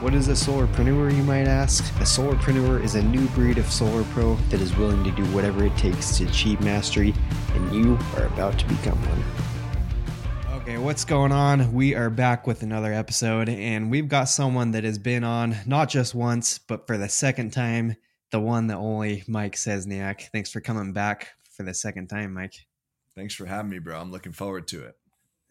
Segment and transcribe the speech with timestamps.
[0.00, 1.82] What is a solarpreneur, you might ask?
[1.96, 5.64] A solarpreneur is a new breed of solar pro that is willing to do whatever
[5.64, 7.14] it takes to achieve mastery,
[7.54, 10.60] and you are about to become one.
[10.60, 11.72] Okay, what's going on?
[11.72, 15.88] We are back with another episode, and we've got someone that has been on not
[15.88, 17.96] just once, but for the second time,
[18.32, 20.28] the one that only Mike Szcesniak.
[20.30, 22.66] Thanks for coming back for the second time, Mike.
[23.14, 23.98] Thanks for having me, bro.
[23.98, 24.94] I'm looking forward to it.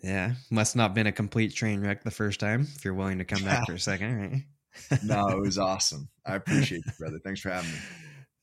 [0.06, 2.68] Yeah, must not been a complete train wreck the first time.
[2.76, 3.58] If you're willing to come yeah.
[3.58, 5.00] back for a second, right?
[5.04, 6.10] no, it was awesome.
[6.24, 7.18] I appreciate you, brother.
[7.24, 7.78] Thanks for having me.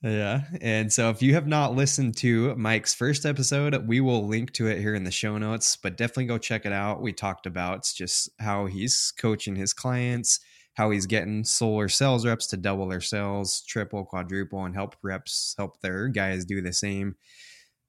[0.03, 0.41] Yeah.
[0.61, 4.67] And so if you have not listened to Mike's first episode, we will link to
[4.67, 7.01] it here in the show notes, but definitely go check it out.
[7.01, 10.41] We talked about just how he's coaching his clients,
[10.75, 15.55] how he's getting solar sales reps to double their sales, triple, quadruple, and help reps
[15.57, 17.15] help their guys do the same.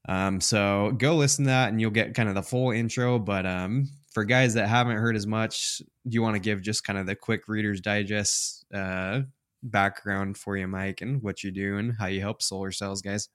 [0.08, 3.20] Um, so go listen to that and you'll get kind of the full intro.
[3.20, 6.84] But um, for guys that haven't heard as much, do you want to give just
[6.84, 9.22] kind of the quick Reader's Digest uh,
[9.62, 13.30] background for you, Mike, and what you do and how you help solar sales guys?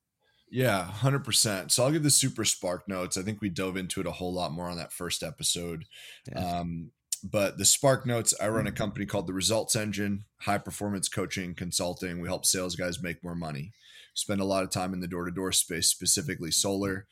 [0.51, 1.71] Yeah, 100%.
[1.71, 3.17] So I'll give the super spark notes.
[3.17, 5.85] I think we dove into it a whole lot more on that first episode.
[6.31, 6.61] Yeah.
[6.61, 6.91] Um,
[7.23, 11.55] but the spark notes, I run a company called the Results Engine, high performance coaching
[11.55, 12.21] consulting.
[12.21, 13.73] We help sales guys make more money
[14.19, 17.07] spend a lot of time in the door to door space, specifically solar.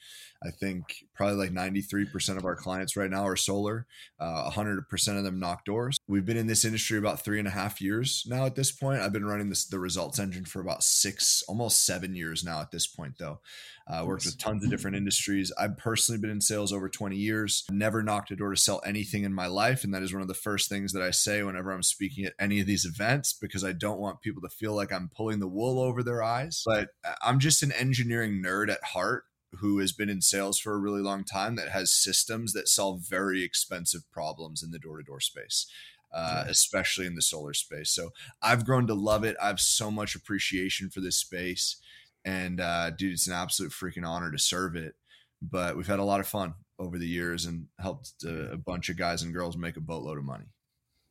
[0.44, 3.86] I think probably like 93% of our clients right now are solar.
[4.18, 5.98] Uh, 100% of them knock doors.
[6.06, 9.00] We've been in this industry about three and a half years now at this point.
[9.00, 12.70] I've been running this the results engine for about six, almost seven years now at
[12.70, 13.40] this point, though.
[13.88, 15.52] Uh, worked with tons of different industries.
[15.56, 17.64] I've personally been in sales over 20 years.
[17.70, 19.84] Never knocked a door to sell anything in my life.
[19.84, 22.34] And that is one of the first things that I say whenever I'm speaking at
[22.40, 25.46] any of these events because I don't want people to feel like I'm pulling the
[25.46, 26.64] wool over their eyes.
[26.66, 29.22] But uh, I'm just an engineering nerd at heart
[29.54, 33.02] who has been in sales for a really long time that has systems that solve
[33.08, 35.66] very expensive problems in the door to door space.
[36.12, 37.90] Uh, especially in the solar space.
[37.90, 39.36] So I've grown to love it.
[39.42, 41.76] I have so much appreciation for this space.
[42.24, 44.94] And uh, dude, it's an absolute freaking honor to serve it.
[45.42, 48.88] But we've had a lot of fun over the years and helped a, a bunch
[48.88, 50.46] of guys and girls make a boatload of money.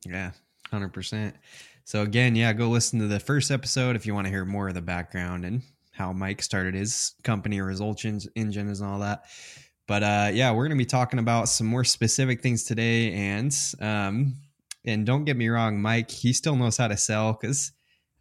[0.04, 0.32] Yeah,
[0.72, 1.32] 100%.
[1.84, 4.68] So, again, yeah, go listen to the first episode if you want to hear more
[4.68, 5.62] of the background and
[5.96, 9.24] how Mike started his company, results engine, and all that.
[9.86, 13.12] But uh, yeah, we're going to be talking about some more specific things today.
[13.12, 14.34] And um,
[14.84, 17.72] and don't get me wrong, Mike, he still knows how to sell because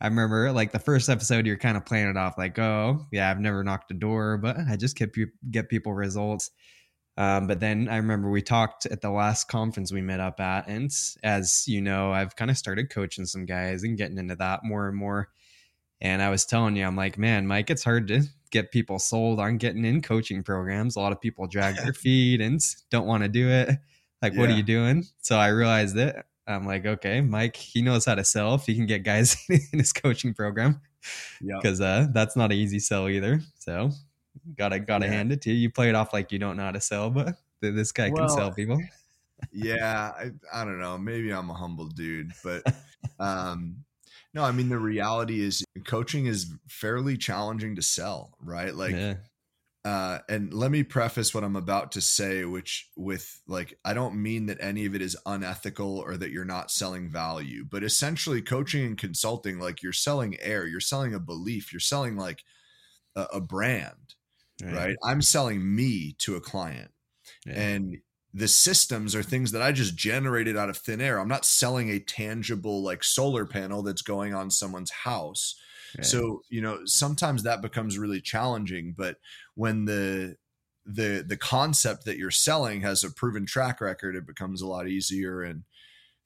[0.01, 3.29] I remember like the first episode, you're kind of playing it off like, oh yeah,
[3.29, 5.15] I've never knocked a door, but I just get
[5.49, 6.51] get people results.
[7.17, 10.67] Um, but then I remember we talked at the last conference we met up at,
[10.67, 10.91] and
[11.23, 14.87] as you know, I've kind of started coaching some guys and getting into that more
[14.89, 15.29] and more.
[16.01, 19.39] And I was telling you, I'm like, man, Mike, it's hard to get people sold
[19.39, 20.95] on getting in coaching programs.
[20.95, 23.69] A lot of people drag their feet and don't want to do it.
[24.21, 24.39] Like, yeah.
[24.39, 25.05] what are you doing?
[25.21, 26.15] So I realized it.
[26.47, 29.79] I'm like, okay, Mike, he knows how to sell if he can get guys in
[29.79, 30.81] his coaching program.
[31.41, 33.41] Because uh, that's not an easy sell either.
[33.59, 33.91] So
[34.57, 35.11] gotta gotta yeah.
[35.11, 35.57] hand it to you.
[35.57, 38.27] You play it off like you don't know how to sell, but this guy well,
[38.27, 38.81] can sell people.
[39.51, 40.97] yeah, I, I don't know.
[40.97, 42.63] Maybe I'm a humble dude, but
[43.19, 43.84] um
[44.35, 48.75] no, I mean the reality is coaching is fairly challenging to sell, right?
[48.75, 49.15] Like yeah.
[49.85, 54.21] uh and let me preface what I'm about to say which with like I don't
[54.21, 58.41] mean that any of it is unethical or that you're not selling value, but essentially
[58.41, 62.43] coaching and consulting like you're selling air, you're selling a belief, you're selling like
[63.15, 64.15] a, a brand,
[64.61, 64.73] right.
[64.73, 64.95] right?
[65.01, 66.91] I'm selling me to a client.
[67.45, 67.53] Yeah.
[67.53, 67.97] And
[68.35, 71.19] the systems are things that I just generated out of thin air.
[71.19, 75.55] I'm not selling a tangible like solar panel that's going on someone's house.
[75.97, 76.05] Right.
[76.05, 79.15] So, you know, sometimes that becomes really challenging, but
[79.55, 80.35] when the
[80.85, 84.89] the the concept that you're selling has a proven track record, it becomes a lot
[84.89, 85.63] easier and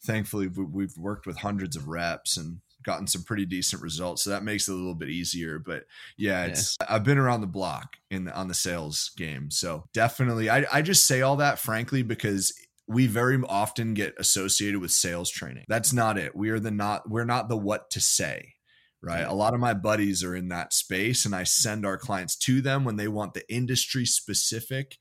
[0.02, 4.24] thankfully we've worked with hundreds of reps and gotten some pretty decent results.
[4.24, 5.60] So that makes it a little bit easier.
[5.60, 5.84] But
[6.18, 6.88] yeah, it's yeah.
[6.90, 9.52] I've been around the block in the, on the sales game.
[9.52, 12.54] So definitely I, I just say all that frankly because
[12.88, 15.66] we very often get associated with sales training.
[15.68, 16.36] That's not it.
[16.36, 18.54] We are the not we're not the what to say.
[19.02, 19.22] Right.
[19.22, 22.62] A lot of my buddies are in that space and I send our clients to
[22.62, 24.98] them when they want the industry specific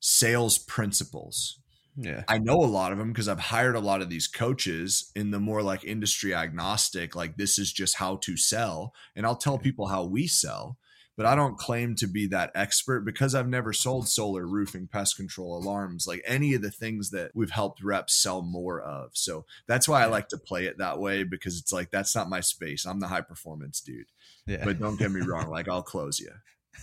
[0.00, 1.60] sales principles
[1.96, 2.24] Yeah.
[2.28, 5.30] I know a lot of them because I've hired a lot of these coaches in
[5.30, 8.92] the more like industry agnostic, like this is just how to sell.
[9.14, 10.78] And I'll tell people how we sell,
[11.16, 15.16] but I don't claim to be that expert because I've never sold solar, roofing, pest
[15.16, 19.10] control, alarms, like any of the things that we've helped reps sell more of.
[19.14, 22.28] So that's why I like to play it that way because it's like that's not
[22.28, 22.84] my space.
[22.84, 24.12] I'm the high performance dude.
[24.46, 24.64] Yeah.
[24.64, 26.32] But don't get me wrong, like I'll close you.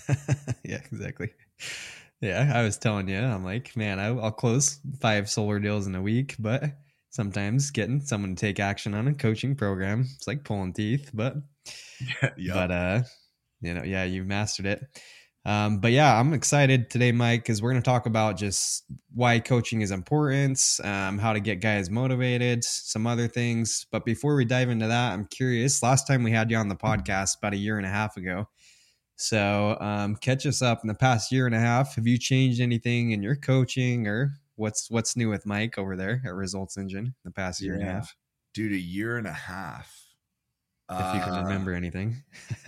[0.63, 1.29] yeah, exactly.
[2.23, 5.95] Yeah, I was telling you, I'm like, man, I, will close five solar deals in
[5.95, 6.63] a week, but
[7.09, 11.11] sometimes getting someone to take action on a coaching program, it's like pulling teeth.
[11.13, 11.35] But,
[12.37, 13.01] yeah, but uh,
[13.59, 15.01] you know, yeah, you mastered it.
[15.43, 19.39] Um, but yeah, I'm excited today, Mike, because we're going to talk about just why
[19.39, 23.85] coaching is important, um, how to get guys motivated, some other things.
[23.91, 25.83] But before we dive into that, I'm curious.
[25.83, 28.47] Last time we had you on the podcast about a year and a half ago,
[29.23, 31.95] so um, catch us up in the past year and a half.
[31.95, 36.21] Have you changed anything in your coaching or what's what's new with Mike over there
[36.25, 37.79] at Results Engine the past year yeah.
[37.79, 38.15] and a half?
[38.53, 39.97] Dude, a year and a half.
[40.91, 42.17] If you can uh, remember anything.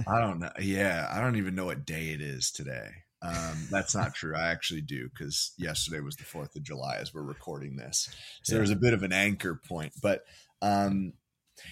[0.07, 0.49] I don't know.
[0.61, 2.87] Yeah, I don't even know what day it is today.
[3.21, 4.33] Um, that's not true.
[4.37, 8.07] I actually do because yesterday was the Fourth of July as we're recording this.
[8.43, 8.59] So yeah.
[8.59, 10.21] there's a bit of an anchor point, but
[10.61, 11.11] um,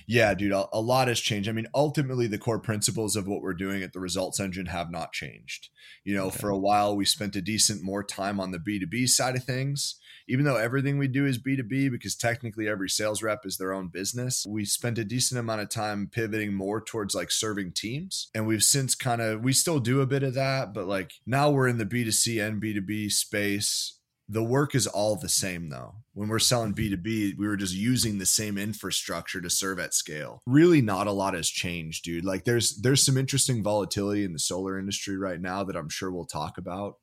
[0.08, 1.50] yeah, dude, a, a, lot has changed.
[1.50, 4.92] I mean, ultimately, the core principles of what we're doing at the results engine have
[4.92, 5.70] not changed.
[6.04, 6.38] You know, okay.
[6.40, 10.00] for a while, we spent a decent more time on the B2B side of things.
[10.28, 13.90] Even though everything we do is B2B, because technically every sales rep is their own
[13.90, 18.30] business, we spent a decent amount of time pivoting more towards like serving teams.
[18.34, 21.52] And we've since kind of, we still do a bit of that, but like now
[21.52, 24.00] we're in the B2C and B2B space
[24.34, 25.94] the work is all the same though.
[26.14, 30.42] When we're selling B2B, we were just using the same infrastructure to serve at scale.
[30.48, 32.26] Really not a lot has changed, dude.
[32.26, 36.12] Like there's there's some interesting volatility in the solar industry right now that I'm sure
[36.12, 36.96] we'll talk about.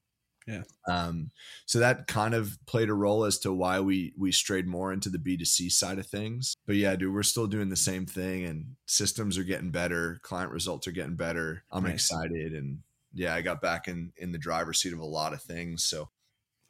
[0.46, 0.62] Yeah.
[0.88, 1.30] Um,
[1.66, 5.08] so that kind of played a role as to why we we strayed more into
[5.08, 6.54] the B2C side of things.
[6.66, 10.50] But yeah, dude, we're still doing the same thing and systems are getting better, client
[10.50, 11.62] results are getting better.
[11.70, 11.94] I'm nice.
[11.94, 12.80] excited and
[13.12, 15.84] yeah, I got back in in the driver's seat of a lot of things.
[15.84, 16.08] So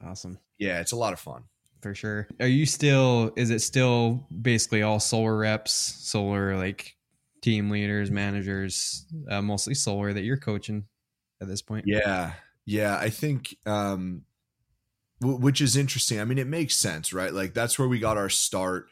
[0.04, 1.44] awesome yeah, it's a lot of fun.
[1.82, 2.28] For sure.
[2.38, 6.94] Are you still, is it still basically all solar reps, solar like
[7.40, 10.84] team leaders, managers, uh, mostly solar that you're coaching
[11.40, 11.86] at this point?
[11.88, 12.34] Yeah.
[12.66, 12.98] Yeah.
[12.98, 14.26] I think, um,
[15.22, 16.20] w- which is interesting.
[16.20, 17.32] I mean, it makes sense, right?
[17.32, 18.88] Like that's where we got our start.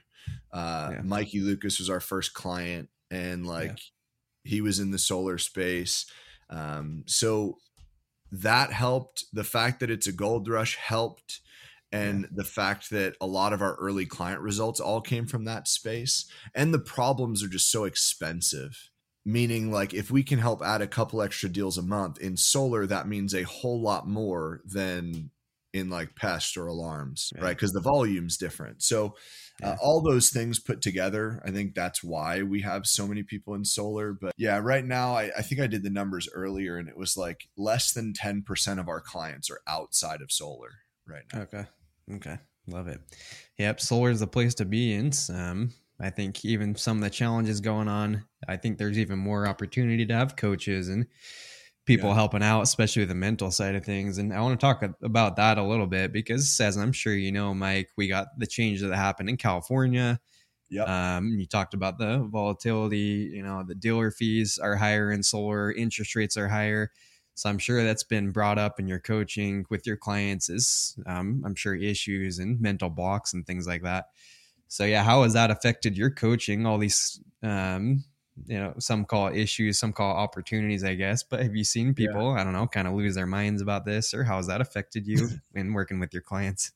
[0.50, 1.00] Uh, yeah.
[1.02, 4.50] Mikey Lucas was our first client and like yeah.
[4.50, 6.06] he was in the solar space.
[6.49, 7.58] Um, so
[8.30, 9.25] that helped.
[9.32, 11.40] The fact that it's a gold rush helped
[11.92, 12.28] and yeah.
[12.32, 16.26] the fact that a lot of our early client results all came from that space
[16.54, 18.90] and the problems are just so expensive
[19.25, 22.86] meaning like if we can help add a couple extra deals a month in solar
[22.86, 25.30] that means a whole lot more than
[25.73, 27.43] in like pest or alarms yeah.
[27.43, 27.56] right.
[27.56, 28.82] Because the volume's different.
[28.82, 29.15] So
[29.62, 33.55] uh, all those things put together i think that's why we have so many people
[33.55, 34.12] in solar.
[34.12, 37.17] But yeah right now I, I think i did the numbers earlier and it was
[37.17, 40.70] like less than 10% of our clients are outside of solar
[41.06, 41.41] right now.
[41.41, 41.65] Okay.
[42.14, 43.00] Okay, love it.
[43.59, 45.12] Yep, solar is the place to be in.
[45.32, 49.47] Um, I think even some of the challenges going on, I think there's even more
[49.47, 51.06] opportunity to have coaches and
[51.88, 52.17] people yeah.
[52.17, 54.19] helping out, especially with the mental side of things.
[54.19, 57.32] And I want to talk about that a little bit because, as I'm sure you
[57.32, 60.20] know, Mike, we got the change that happened in California.
[60.69, 61.17] Yeah.
[61.17, 63.31] Um, you talked about the volatility.
[63.32, 66.92] You know, the dealer fees are higher in solar, interest rates are higher.
[67.35, 71.42] So I'm sure that's been brought up in your coaching with your clients is um,
[71.47, 74.09] I'm sure issues and mental blocks and things like that.
[74.66, 76.66] So yeah, how has that affected your coaching?
[76.66, 78.04] All these, um,
[78.47, 81.23] you know, some call issues, some call opportunities, I guess.
[81.23, 82.40] But have you seen people, yeah.
[82.40, 85.07] I don't know, kind of lose their minds about this, or how has that affected
[85.07, 86.73] you in working with your clients?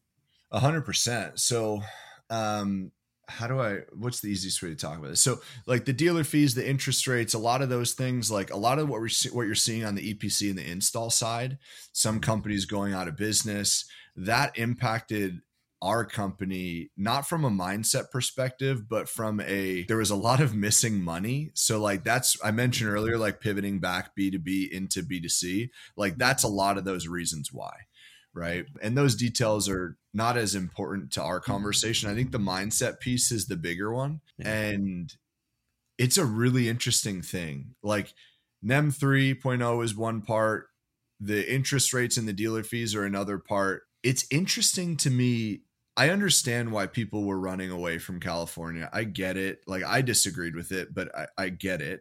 [0.51, 1.41] A hundred percent.
[1.41, 1.83] So,
[2.31, 2.93] um,
[3.29, 5.21] how do I what's the easiest way to talk about this?
[5.21, 8.57] So like the dealer fees, the interest rates, a lot of those things, like a
[8.57, 11.59] lot of what we're what you're seeing on the EPC and the install side,
[11.93, 15.41] some companies going out of business, that impacted
[15.83, 20.55] our company not from a mindset perspective but from a there was a lot of
[20.55, 26.13] missing money so like that's i mentioned earlier like pivoting back b2b into b2c like
[26.13, 26.19] mm-hmm.
[26.19, 27.73] that's a lot of those reasons why
[28.35, 28.67] right?
[28.81, 31.53] And those details are not as important to our mm-hmm.
[31.53, 32.11] conversation.
[32.11, 34.21] I think the mindset piece is the bigger one.
[34.39, 35.13] And
[35.99, 37.75] it's a really interesting thing.
[37.83, 38.15] Like
[38.63, 40.69] NEM 3.0 is one part,
[41.21, 43.83] the interest rates and the dealer fees are another part.
[44.03, 45.63] It's interesting to me.
[45.97, 48.89] I understand why people were running away from California.
[48.93, 49.61] I get it.
[49.67, 52.01] Like I disagreed with it, but I, I get it.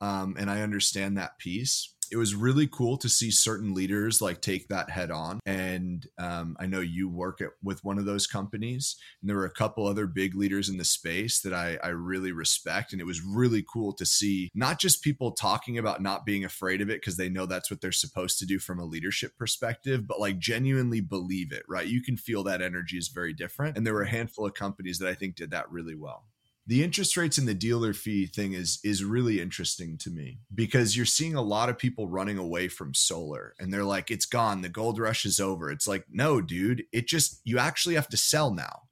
[0.00, 1.94] Um, and I understand that piece.
[2.10, 5.40] It was really cool to see certain leaders like take that head on.
[5.46, 9.44] And um, I know you work at, with one of those companies, and there were
[9.44, 12.92] a couple other big leaders in the space that I, I really respect.
[12.92, 16.80] And it was really cool to see not just people talking about not being afraid
[16.80, 20.06] of it because they know that's what they're supposed to do from a leadership perspective,
[20.06, 21.86] but like genuinely believe it, right?
[21.86, 23.76] You can feel that energy is very different.
[23.76, 26.24] And there were a handful of companies that I think did that really well
[26.68, 30.94] the interest rates and the dealer fee thing is is really interesting to me because
[30.94, 34.60] you're seeing a lot of people running away from solar and they're like it's gone.
[34.60, 35.70] The gold rush is over.
[35.70, 36.84] It's like no dude.
[36.92, 38.82] It just you actually have to sell now.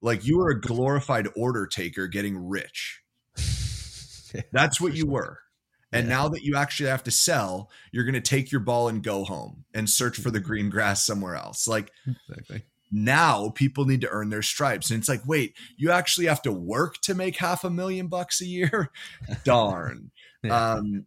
[0.00, 3.02] Like you were a glorified order taker getting rich.
[4.52, 5.38] That's what you were.
[5.92, 6.16] And yeah.
[6.16, 9.24] now that you actually have to sell you're going to take your ball and go
[9.24, 10.48] home and search for the mm-hmm.
[10.48, 11.68] green grass somewhere else.
[11.68, 14.90] Like exactly now people need to earn their stripes.
[14.90, 18.40] And it's like wait you actually have to work to make half a million bucks
[18.40, 18.90] a year?
[19.44, 20.10] Darn.
[20.42, 20.72] Yeah.
[20.72, 21.06] um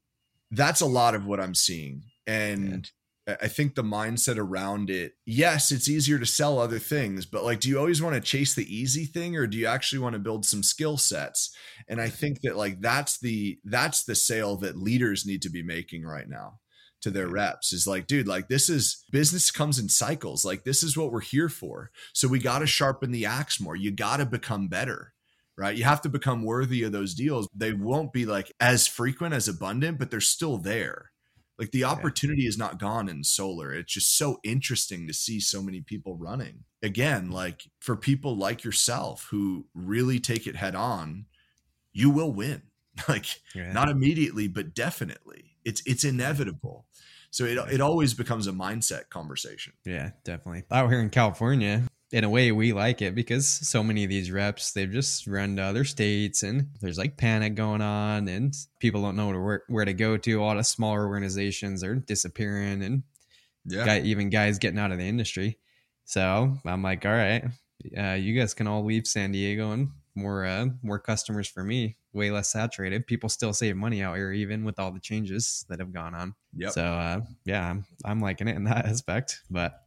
[0.52, 2.04] that's a lot of what i'm seeing.
[2.28, 2.90] And
[3.28, 3.36] yeah.
[3.42, 7.60] i think the mindset around it yes it's easier to sell other things but like
[7.60, 10.20] do you always want to chase the easy thing or do you actually want to
[10.20, 11.56] build some skill sets?
[11.88, 15.64] And i think that like that's the that's the sale that leaders need to be
[15.64, 16.60] making right now
[17.06, 20.44] to their reps is like, dude, like this is business comes in cycles.
[20.44, 21.92] Like this is what we're here for.
[22.14, 23.76] So we got to sharpen the axe more.
[23.76, 25.14] You got to become better,
[25.56, 25.78] right?
[25.78, 27.48] You have to become worthy of those deals.
[27.56, 31.12] They won't be like as frequent, as abundant, but they're still there.
[31.60, 32.50] Like the opportunity yeah.
[32.50, 33.72] is not gone in solar.
[33.72, 36.64] It's just so interesting to see so many people running.
[36.82, 41.28] Again, like for people like yourself who really take it head on,
[41.94, 42.64] you will win.
[43.10, 43.74] Like yeah.
[43.74, 45.58] not immediately, but definitely.
[45.66, 46.85] It's it's inevitable.
[47.36, 49.74] So it, it always becomes a mindset conversation.
[49.86, 50.64] Yeah, definitely.
[50.72, 54.32] Out here in California, in a way, we like it because so many of these
[54.32, 59.02] reps, they've just run to other states and there's like panic going on and people
[59.02, 60.42] don't know where, where to go to.
[60.42, 63.04] A lot of smaller organizations are disappearing and
[63.66, 63.98] yeah.
[63.98, 65.60] even guys getting out of the industry.
[66.06, 67.44] So I'm like, all right,
[67.98, 71.98] uh, you guys can all leave San Diego and more uh, more customers for me
[72.14, 73.06] way less saturated.
[73.08, 76.34] People still save money out here even with all the changes that have gone on.
[76.58, 76.72] Yep.
[76.72, 79.82] so uh, yeah I'm, I'm liking it in that aspect but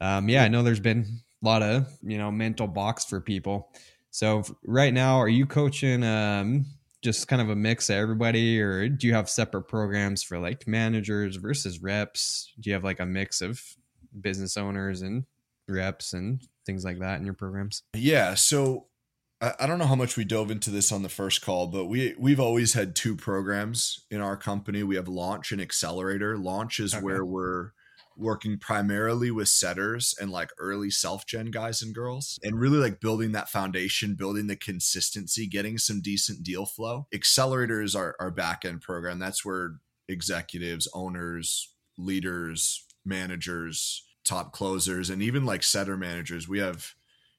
[0.00, 3.72] um, yeah i know there's been a lot of you know mental box for people.
[4.10, 6.66] So right now are you coaching um,
[7.02, 10.66] just kind of a mix of everybody or do you have separate programs for like
[10.66, 12.52] managers versus reps?
[12.60, 13.62] Do you have like a mix of
[14.18, 15.24] business owners and
[15.68, 17.82] reps and things like that in your programs?
[17.94, 18.86] Yeah so
[19.40, 22.14] I don't know how much we dove into this on the first call, but we
[22.18, 24.82] we've always had two programs in our company.
[24.82, 26.38] We have launch and accelerator.
[26.38, 27.04] Launch is okay.
[27.04, 27.72] where we're
[28.16, 33.00] working primarily with setters and like early self gen guys and girls and really like
[33.00, 37.06] building that foundation, building the consistency, getting some decent deal flow.
[37.12, 39.18] Accelerator is our, our back end program.
[39.18, 39.76] That's where
[40.08, 46.94] executives, owners, leaders, managers, top closers, and even like setter managers, we have,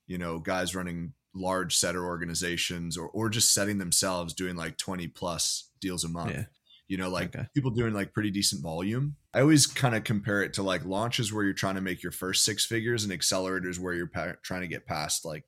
[0.05, 5.07] you know, guys running large setter organizations or or just setting themselves doing like 20
[5.07, 6.31] plus deals a month.
[6.31, 6.45] Yeah.
[6.87, 7.47] You know, like okay.
[7.53, 9.17] people doing like pretty decent volume.
[9.33, 12.13] I always kind of compare it to like launches where you're trying to make your
[12.13, 15.43] first six figures and accelerators where you're pa- trying to get past like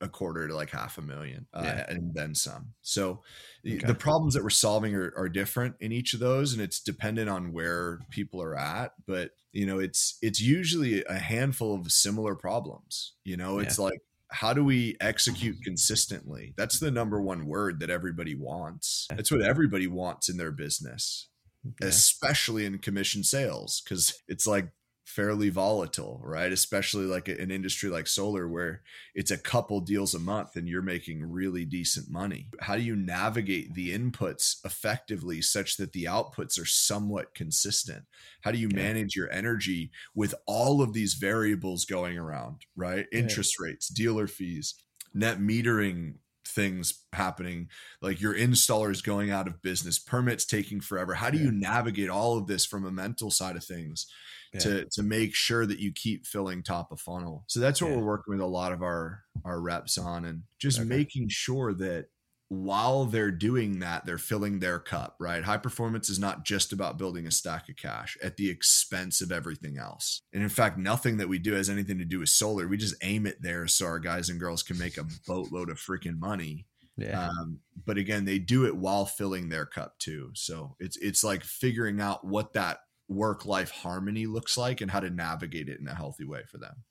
[0.00, 1.84] a quarter to like half a million uh, yeah.
[1.88, 2.74] and then some.
[2.82, 3.22] So
[3.66, 3.78] okay.
[3.78, 7.30] the problems that we're solving are, are different in each of those and it's dependent
[7.30, 8.92] on where people are at.
[9.06, 13.14] But you know, it's it's usually a handful of similar problems.
[13.24, 13.84] You know, it's yeah.
[13.84, 14.00] like
[14.34, 15.62] how do we execute mm-hmm.
[15.62, 16.54] consistently?
[16.56, 19.06] That's the number one word that everybody wants.
[19.08, 21.28] That's what everybody wants in their business,
[21.64, 21.88] okay.
[21.88, 24.70] especially in commission sales, because it's like
[25.04, 26.50] fairly volatile, right?
[26.50, 28.82] Especially like an industry like solar where
[29.14, 32.48] it's a couple deals a month and you're making really decent money.
[32.60, 38.04] How do you navigate the inputs effectively such that the outputs are somewhat consistent?
[38.40, 38.76] How do you yeah.
[38.76, 43.06] manage your energy with all of these variables going around, right?
[43.12, 43.66] Interest yeah.
[43.66, 44.74] rates, dealer fees,
[45.12, 46.14] net metering
[46.46, 47.68] things happening
[48.02, 52.36] like your installers going out of business permits taking forever how do you navigate all
[52.36, 54.06] of this from a mental side of things
[54.54, 54.60] yeah.
[54.60, 57.44] to to make sure that you keep filling top of funnel.
[57.48, 57.96] So that's what yeah.
[57.96, 60.88] we're working with a lot of our our reps on and just okay.
[60.88, 62.06] making sure that
[62.48, 65.42] while they're doing that, they're filling their cup, right?
[65.42, 69.32] High performance is not just about building a stack of cash at the expense of
[69.32, 70.20] everything else.
[70.32, 72.68] And in fact, nothing that we do has anything to do with solar.
[72.68, 75.78] We just aim it there so our guys and girls can make a boatload of
[75.78, 76.66] freaking money.
[76.96, 77.28] Yeah.
[77.28, 80.30] Um, but again, they do it while filling their cup too.
[80.34, 85.00] So it's it's like figuring out what that work life harmony looks like and how
[85.00, 86.84] to navigate it in a healthy way for them.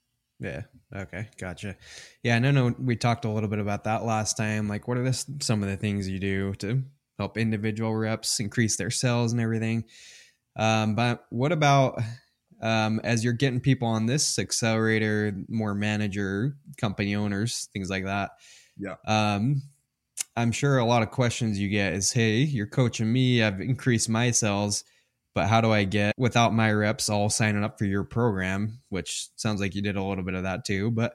[0.43, 0.61] Yeah.
[0.95, 1.29] Okay.
[1.39, 1.75] Gotcha.
[2.21, 2.37] Yeah.
[2.39, 2.75] No, no.
[2.79, 4.67] We talked a little bit about that last time.
[4.67, 6.83] Like, what are this, some of the things you do to
[7.17, 9.85] help individual reps increase their sales and everything.
[10.55, 12.01] Um, but what about
[12.61, 18.31] um, as you're getting people on this accelerator, more manager, company owners, things like that?
[18.77, 18.95] Yeah.
[19.05, 19.61] Um,
[20.35, 23.43] I'm sure a lot of questions you get is, "Hey, you're coaching me.
[23.43, 24.83] I've increased my sales,
[25.33, 29.27] but how do I get without my reps all signing up for your program?" Which
[29.35, 30.91] sounds like you did a little bit of that too.
[30.91, 31.13] But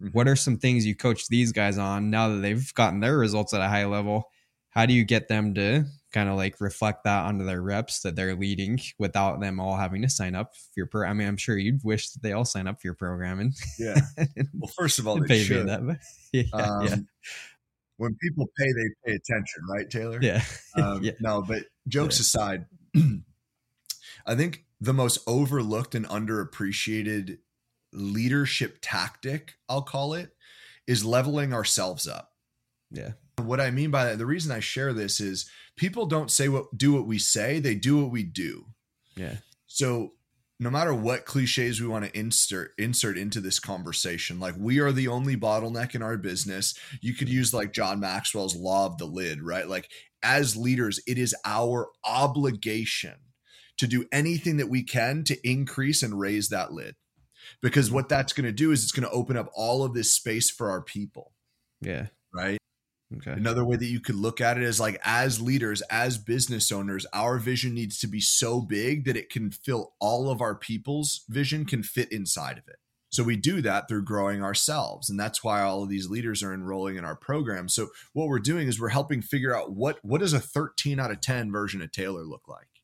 [0.00, 0.08] mm-hmm.
[0.12, 3.54] what are some things you coach these guys on now that they've gotten their results
[3.54, 4.24] at a high level?
[4.70, 8.16] How do you get them to kind of like reflect that onto their reps that
[8.16, 11.06] they're leading without them all having to sign up for your pro.
[11.06, 13.52] I mean, I'm sure you'd wish that they all sign up for your program and
[13.78, 14.00] yeah.
[14.54, 15.68] Well, first of all, they should.
[15.68, 15.98] That,
[16.32, 16.96] yeah, um, yeah
[17.98, 20.18] when people pay, they pay attention, right, Taylor?
[20.22, 20.42] Yeah.
[20.76, 21.12] Um, yeah.
[21.18, 22.22] No, but jokes yeah.
[22.22, 22.66] aside,
[24.26, 27.38] I think the most overlooked and underappreciated
[27.92, 30.30] leadership tactic, I'll call it,
[30.86, 32.32] is leveling ourselves up.
[32.90, 33.12] Yeah.
[33.38, 36.76] What I mean by that, the reason I share this is people don't say what
[36.76, 38.66] do what we say, they do what we do.
[39.16, 39.36] Yeah.
[39.66, 40.12] So
[40.60, 44.92] no matter what cliches we want to insert insert into this conversation like we are
[44.92, 49.04] the only bottleneck in our business you could use like john maxwell's law of the
[49.04, 49.90] lid right like
[50.22, 53.14] as leaders it is our obligation
[53.78, 56.94] to do anything that we can to increase and raise that lid
[57.62, 60.12] because what that's going to do is it's going to open up all of this
[60.12, 61.32] space for our people
[61.80, 62.58] yeah right
[63.16, 63.32] Okay.
[63.32, 67.06] Another way that you could look at it is like as leaders, as business owners,
[67.14, 71.24] our vision needs to be so big that it can fill all of our people's
[71.28, 72.76] vision can fit inside of it.
[73.10, 75.08] So we do that through growing ourselves.
[75.08, 77.68] And that's why all of these leaders are enrolling in our program.
[77.70, 81.10] So what we're doing is we're helping figure out what what does a 13 out
[81.10, 82.77] of 10 version of Taylor look like?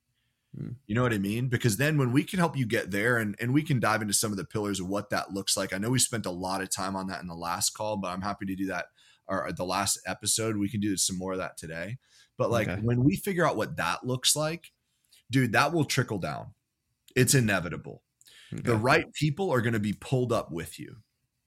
[0.56, 0.70] Hmm.
[0.86, 1.48] You know what I mean?
[1.48, 4.14] Because then when we can help you get there and, and we can dive into
[4.14, 5.72] some of the pillars of what that looks like.
[5.72, 8.08] I know we spent a lot of time on that in the last call, but
[8.08, 8.86] I'm happy to do that
[9.26, 10.56] or the last episode.
[10.56, 11.98] We can do some more of that today.
[12.36, 12.80] But like okay.
[12.80, 14.70] when we figure out what that looks like,
[15.30, 16.48] dude, that will trickle down.
[17.16, 18.02] It's inevitable.
[18.52, 18.62] Okay.
[18.62, 20.96] The right people are going to be pulled up with you.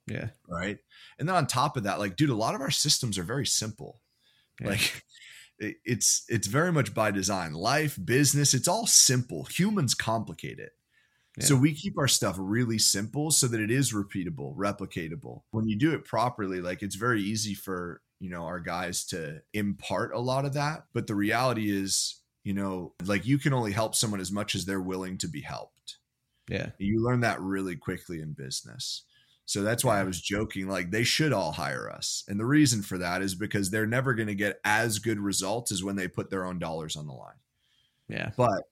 [0.07, 0.29] Yeah.
[0.47, 0.77] Right.
[1.19, 3.45] And then on top of that, like, dude, a lot of our systems are very
[3.45, 4.01] simple.
[4.61, 4.69] Yeah.
[4.69, 5.03] Like,
[5.59, 7.53] it's it's very much by design.
[7.53, 9.45] Life, business, it's all simple.
[9.45, 10.73] Humans complicate it.
[11.39, 15.41] So we keep our stuff really simple so that it is repeatable, replicatable.
[15.51, 19.41] When you do it properly, like it's very easy for, you know, our guys to
[19.53, 23.71] impart a lot of that, but the reality is, you know, like you can only
[23.71, 25.97] help someone as much as they're willing to be helped.
[26.49, 26.69] Yeah.
[26.79, 29.03] You learn that really quickly in business.
[29.47, 32.25] So that's why I was joking like they should all hire us.
[32.27, 35.71] And the reason for that is because they're never going to get as good results
[35.71, 37.39] as when they put their own dollars on the line.
[38.09, 38.31] Yeah.
[38.35, 38.63] But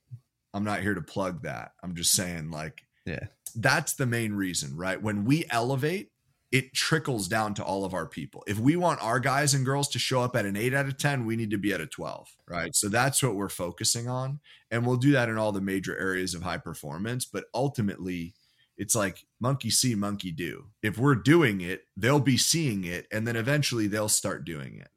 [0.54, 1.72] I'm not here to plug that.
[1.82, 5.02] I'm just saying, like, yeah, that's the main reason, right?
[5.02, 6.12] When we elevate,
[6.52, 8.44] it trickles down to all of our people.
[8.46, 10.98] If we want our guys and girls to show up at an eight out of
[10.98, 12.76] 10, we need to be at a 12, right?
[12.76, 14.42] So that's what we're focusing on.
[14.72, 17.26] And we'll do that in all the major areas of high performance.
[17.26, 18.36] But ultimately,
[18.78, 20.66] it's like monkey see, monkey do.
[20.82, 23.08] If we're doing it, they'll be seeing it.
[23.12, 24.90] And then eventually they'll start doing it.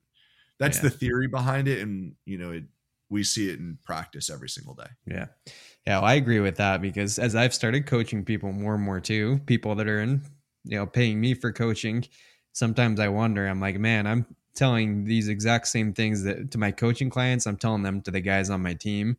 [0.58, 0.84] That's yeah.
[0.84, 1.80] the theory behind it.
[1.80, 2.64] And, you know, it,
[3.10, 4.90] we see it in practice every single day.
[5.06, 5.26] Yeah.
[5.86, 9.00] Yeah, well, I agree with that because as I've started coaching people more and more
[9.00, 10.22] too, people that are in,
[10.64, 12.04] you know, paying me for coaching,
[12.52, 16.72] sometimes I wonder, I'm like, man, I'm telling these exact same things that to my
[16.72, 19.16] coaching clients, I'm telling them to the guys on my team.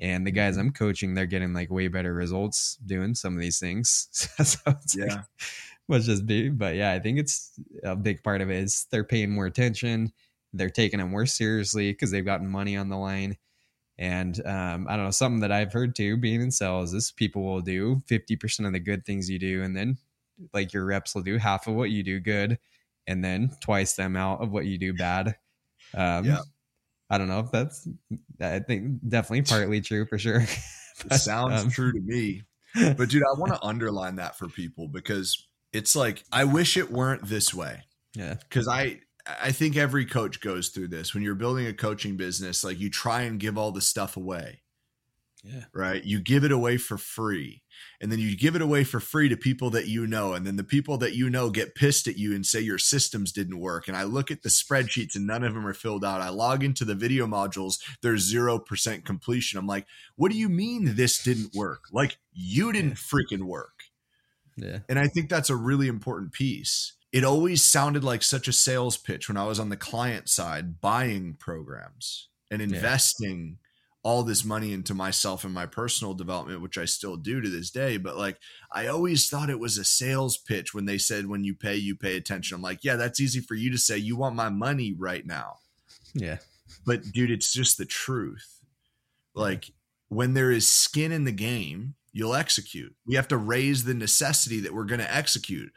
[0.00, 0.68] And the guys mm-hmm.
[0.68, 4.08] I'm coaching, they're getting like way better results doing some of these things.
[4.44, 4.58] so
[4.94, 5.04] yeah.
[5.04, 5.24] Like,
[5.88, 6.50] must just be.
[6.50, 10.12] But yeah, I think it's a big part of it is they're paying more attention
[10.52, 13.36] they're taking it more seriously because they've gotten money on the line.
[13.98, 17.42] And um, I don't know, something that I've heard too, being in sales, is people
[17.42, 19.62] will do 50% of the good things you do.
[19.62, 19.98] And then
[20.54, 22.58] like your reps will do half of what you do good
[23.06, 25.36] and then twice the amount of what you do bad.
[25.94, 26.40] Um, yeah.
[27.10, 27.88] I don't know if that's,
[28.40, 30.44] I think definitely partly true for sure.
[31.08, 32.42] but, sounds um, true to me.
[32.74, 36.92] But dude, I want to underline that for people because it's like, I wish it
[36.92, 37.82] weren't this way.
[38.14, 38.36] Yeah.
[38.50, 41.14] Cause I, I think every coach goes through this.
[41.14, 44.60] When you're building a coaching business, like you try and give all the stuff away.
[45.42, 45.64] Yeah.
[45.72, 46.04] Right.
[46.04, 47.62] You give it away for free.
[48.00, 50.32] And then you give it away for free to people that you know.
[50.32, 53.32] And then the people that you know get pissed at you and say your systems
[53.32, 53.88] didn't work.
[53.88, 56.20] And I look at the spreadsheets and none of them are filled out.
[56.20, 59.58] I log into the video modules, there's 0% completion.
[59.58, 59.86] I'm like,
[60.16, 61.84] what do you mean this didn't work?
[61.92, 63.84] Like, you didn't freaking work.
[64.56, 64.80] Yeah.
[64.88, 68.96] And I think that's a really important piece it always sounded like such a sales
[68.96, 73.67] pitch when I was on the client side buying programs and investing yeah.
[74.02, 77.70] All this money into myself and my personal development, which I still do to this
[77.70, 77.96] day.
[77.96, 78.38] But like,
[78.72, 81.96] I always thought it was a sales pitch when they said, when you pay, you
[81.96, 82.54] pay attention.
[82.54, 83.98] I'm like, yeah, that's easy for you to say.
[83.98, 85.56] You want my money right now.
[86.14, 86.38] Yeah.
[86.86, 88.60] but dude, it's just the truth.
[89.34, 89.70] Like
[90.08, 92.94] when there is skin in the game, you'll execute.
[93.06, 95.72] We have to raise the necessity that we're going to execute.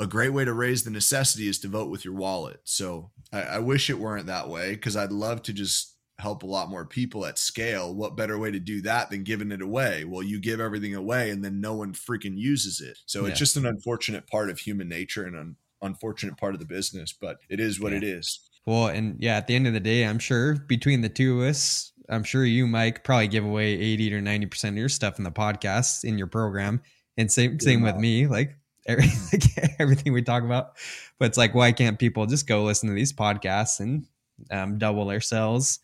[0.00, 2.60] A great way to raise the necessity is to vote with your wallet.
[2.64, 6.46] So I, I wish it weren't that way because I'd love to just help a
[6.46, 7.94] lot more people at scale.
[7.94, 10.04] What better way to do that than giving it away?
[10.04, 12.98] Well, you give everything away and then no one freaking uses it.
[13.06, 13.30] So yeah.
[13.30, 17.12] it's just an unfortunate part of human nature and an unfortunate part of the business,
[17.12, 17.98] but it is what yeah.
[17.98, 18.40] it is.
[18.66, 21.48] Well, and yeah, at the end of the day, I'm sure between the two of
[21.48, 25.24] us, I'm sure you, Mike, probably give away 80 or 90% of your stuff in
[25.24, 26.80] the podcast in your program.
[27.16, 30.72] And same, same with me, like, every, like everything we talk about.
[31.18, 34.06] But it's like, why can't people just go listen to these podcasts and
[34.50, 35.80] um, double their sales?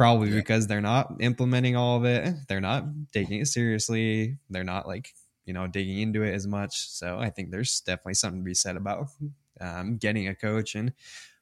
[0.00, 0.36] Probably yeah.
[0.36, 2.34] because they're not implementing all of it.
[2.48, 4.38] They're not taking it seriously.
[4.48, 5.12] They're not like,
[5.44, 6.88] you know, digging into it as much.
[6.88, 9.08] So I think there's definitely something to be said about
[9.60, 10.94] um, getting a coach and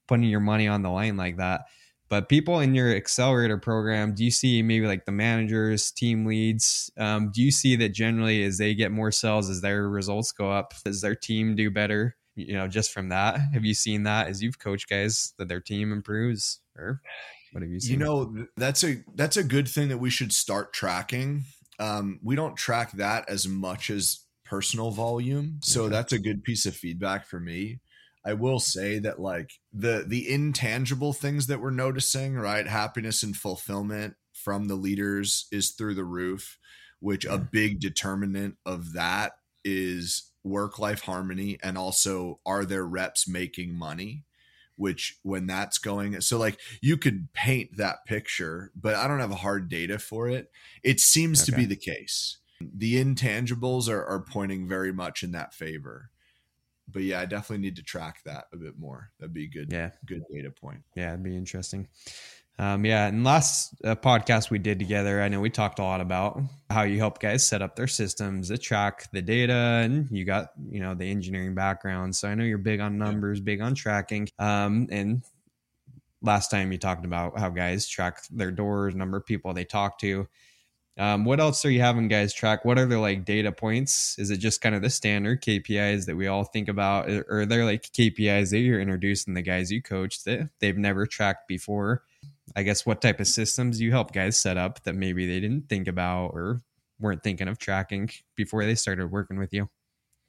[0.08, 1.66] putting your money on the line like that.
[2.08, 6.90] But people in your accelerator program, do you see maybe like the managers, team leads?
[6.96, 10.50] Um, do you see that generally as they get more sales, as their results go
[10.50, 12.16] up, does their team do better?
[12.34, 15.60] You know, just from that, have you seen that as you've coached guys that their
[15.60, 17.02] team improves, or
[17.52, 17.92] what have you seen?
[17.92, 21.44] You know, that's a that's a good thing that we should start tracking.
[21.78, 25.90] Um, we don't track that as much as personal volume, so okay.
[25.90, 27.80] that's a good piece of feedback for me.
[28.24, 32.66] I will say that like the the intangible things that we're noticing, right?
[32.66, 36.58] Happiness and fulfillment from the leaders is through the roof,
[37.00, 37.34] which yeah.
[37.34, 39.32] a big determinant of that
[39.64, 44.24] is work life harmony and also are their reps making money?
[44.78, 49.30] Which when that's going, so like you could paint that picture, but I don't have
[49.30, 50.50] a hard data for it.
[50.82, 51.52] It seems okay.
[51.52, 52.38] to be the case.
[52.60, 56.10] The intangibles are, are pointing very much in that favor
[56.90, 59.10] but yeah, I definitely need to track that a bit more.
[59.18, 60.82] That'd be a good, yeah, good data point.
[60.96, 61.88] Yeah, it'd be interesting.
[62.60, 66.00] Um, yeah, and last uh, podcast we did together, I know we talked a lot
[66.00, 66.40] about
[66.70, 69.52] how you help guys set up their systems to track the data,
[69.84, 73.40] and you got you know the engineering background, so I know you're big on numbers,
[73.40, 74.28] big on tracking.
[74.40, 75.22] Um, and
[76.20, 79.98] last time you talked about how guys track their doors, number of people they talk
[80.00, 80.26] to.
[80.98, 82.64] Um, what else are you having guys track?
[82.64, 84.18] What are the like data points?
[84.18, 87.08] Is it just kind of the standard KPIs that we all think about?
[87.08, 91.06] Or are there like KPIs that you're introducing the guys you coach that they've never
[91.06, 92.02] tracked before?
[92.58, 95.68] I guess what type of systems you help guys set up that maybe they didn't
[95.68, 96.60] think about or
[96.98, 99.70] weren't thinking of tracking before they started working with you?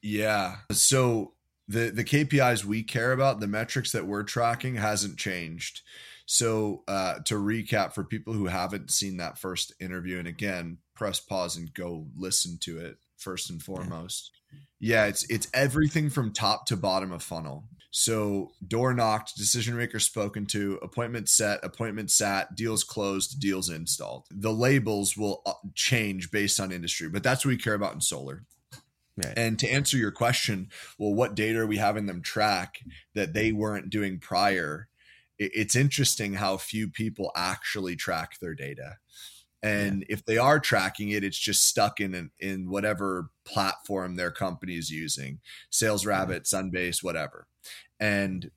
[0.04, 0.58] Yeah.
[0.72, 1.34] So
[1.68, 5.82] the the KPIs we care about, the metrics that we're tracking hasn't changed.
[6.28, 11.20] So, uh, to recap for people who haven't seen that first interview, and again, press
[11.20, 14.30] pause and go listen to it first and foremost.
[14.80, 17.64] Yeah, it's it's everything from top to bottom of funnel.
[17.92, 24.28] So, door knocked, decision maker spoken to, appointment set, appointment sat, deals closed, deals installed.
[24.30, 28.02] The labels will uh, change based on industry, but that's what we care about in
[28.02, 28.44] solar.
[29.18, 29.34] Right.
[29.36, 32.80] And to answer your question, well, what data are we having them track
[33.16, 34.88] that they weren't doing prior?
[35.40, 38.98] it's interesting how few people actually track their data
[39.64, 40.14] and yeah.
[40.14, 44.92] if they are tracking it it's just stuck in in whatever platform their company is
[44.92, 45.40] using
[45.72, 47.48] SalesRabbit sunbase whatever
[48.00, 48.52] and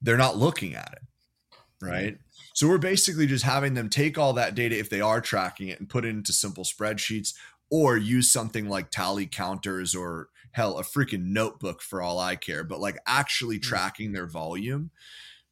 [0.00, 2.18] they're not looking at it right
[2.54, 5.80] so we're basically just having them take all that data if they are tracking it
[5.80, 7.34] and put it into simple spreadsheets
[7.70, 12.62] or use something like tally counters or hell a freaking notebook for all i care
[12.62, 13.62] but like actually mm.
[13.62, 14.90] tracking their volume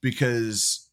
[0.00, 0.90] because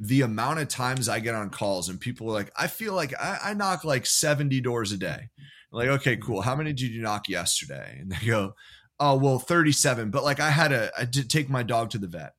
[0.00, 3.12] the amount of times I get on calls and people are like, I feel like
[3.20, 5.28] I, I knock like 70 doors a day.
[5.28, 6.40] I'm like, okay, cool.
[6.40, 7.98] How many did you knock yesterday?
[8.00, 8.54] And they go,
[9.00, 10.10] oh, well, 37.
[10.10, 12.34] But like I had a, I did take my dog to the vet.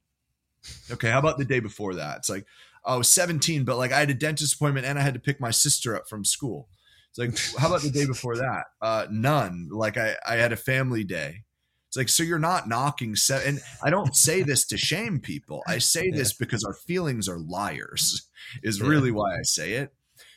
[0.91, 1.09] Okay.
[1.09, 2.17] How about the day before that?
[2.17, 2.45] It's like,
[2.85, 3.65] oh, 17.
[3.65, 6.07] But like I had a dentist appointment and I had to pick my sister up
[6.07, 6.69] from school.
[7.09, 8.65] It's like, how about the day before that?
[8.81, 9.67] Uh, none.
[9.69, 11.43] Like I, I had a family day.
[11.89, 13.47] It's like, so you're not knocking seven.
[13.47, 15.61] And I don't say this to shame people.
[15.67, 16.15] I say yeah.
[16.15, 18.29] this because our feelings are liars,
[18.63, 18.87] is yeah.
[18.87, 19.93] really why I say it.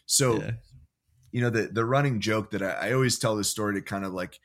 [0.06, 0.50] So, yeah.
[1.30, 4.04] you know, the, the running joke that I, I always tell this story to kind
[4.04, 4.40] of like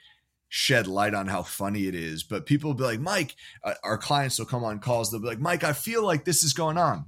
[0.49, 2.23] shed light on how funny it is.
[2.23, 5.11] But people will be like, Mike, uh, our clients will come on calls.
[5.11, 7.05] They'll be like, Mike, I feel like this is going on.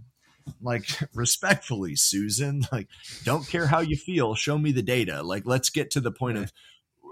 [0.62, 2.88] Like, respectfully, Susan, like,
[3.24, 4.36] don't care how you feel.
[4.36, 5.24] Show me the data.
[5.24, 6.54] Like, let's get to the point of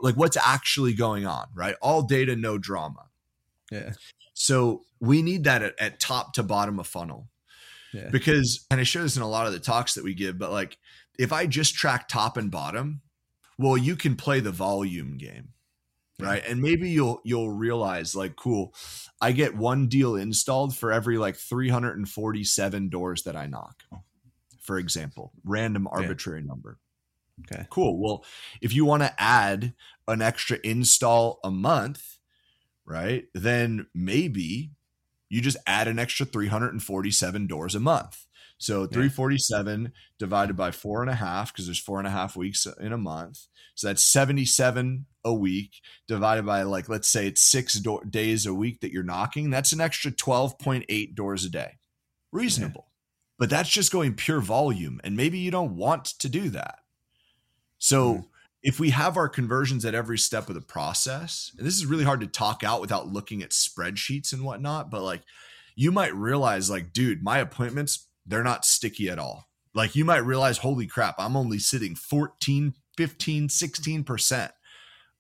[0.02, 1.76] like what's actually going on, right?
[1.82, 3.08] All data, no drama.
[3.72, 3.94] Yeah.
[4.34, 7.28] So we need that at, at top to bottom of funnel.
[7.94, 8.10] Yeah.
[8.10, 10.52] Because, and I show this in a lot of the talks that we give, but
[10.52, 10.78] like
[11.18, 13.02] if I just track top and bottom,
[13.58, 15.50] well, you can play the volume game.
[16.20, 18.74] Right and maybe you'll you'll realize like cool
[19.22, 24.02] i get one deal installed for every like 347 doors that i knock oh.
[24.60, 26.48] for example random arbitrary yeah.
[26.48, 26.78] number
[27.42, 28.26] okay cool well
[28.62, 29.74] if you want to add
[30.08, 32.18] an extra install a month
[32.86, 34.72] right then maybe
[35.30, 38.26] you just add an extra 347 doors a month
[38.60, 39.88] so 347 yeah.
[40.20, 42.98] divided by four and a half, because there's four and a half weeks in a
[42.98, 43.48] month.
[43.74, 48.54] So that's 77 a week divided by like, let's say it's six do- days a
[48.54, 49.50] week that you're knocking.
[49.50, 51.78] That's an extra 12.8 doors a day.
[52.32, 52.86] Reasonable.
[52.88, 52.94] Yeah.
[53.40, 55.00] But that's just going pure volume.
[55.04, 56.80] And maybe you don't want to do that.
[57.78, 58.26] So mm.
[58.62, 62.04] if we have our conversions at every step of the process, and this is really
[62.04, 65.22] hard to talk out without looking at spreadsheets and whatnot, but like
[65.76, 69.50] you might realize, like, dude, my appointments they're not sticky at all.
[69.74, 74.52] Like you might realize, holy crap, I'm only sitting 14, 15, 16%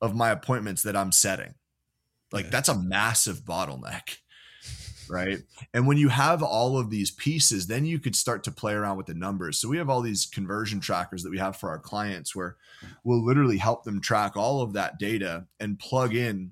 [0.01, 1.53] of my appointments that I'm setting.
[2.31, 2.51] Like yeah.
[2.51, 4.17] that's a massive bottleneck.
[5.09, 5.39] Right.
[5.73, 8.97] And when you have all of these pieces, then you could start to play around
[8.97, 9.57] with the numbers.
[9.57, 12.57] So we have all these conversion trackers that we have for our clients where
[13.03, 16.51] we'll literally help them track all of that data and plug in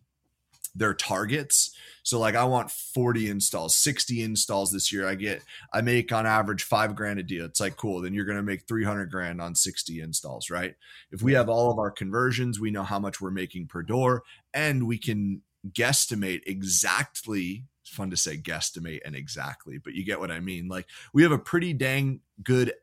[0.78, 1.72] their targets.
[2.04, 5.08] So like I want 40 installs, 60 installs this year.
[5.08, 7.46] I get I make on average 5 grand a deal.
[7.46, 10.76] It's like cool, then you're going to make 300 grand on 60 installs, right?
[11.12, 14.24] If we have all of our conversions, we know how much we're making per door
[14.54, 20.20] and we can guesstimate exactly it's fun to say guesstimate and exactly, but you get
[20.20, 20.68] what I mean.
[20.68, 22.74] Like we have a pretty dang good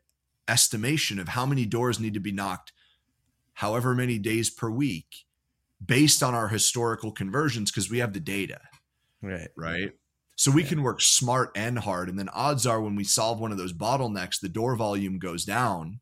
[0.47, 2.73] estimation of how many doors need to be knocked
[3.53, 5.25] however many days per week
[5.83, 8.59] based on our historical conversions because we have the data.
[9.21, 9.49] Right.
[9.57, 9.93] Right.
[10.37, 12.09] So we can work smart and hard.
[12.09, 15.45] And then odds are when we solve one of those bottlenecks, the door volume goes
[15.45, 16.01] down.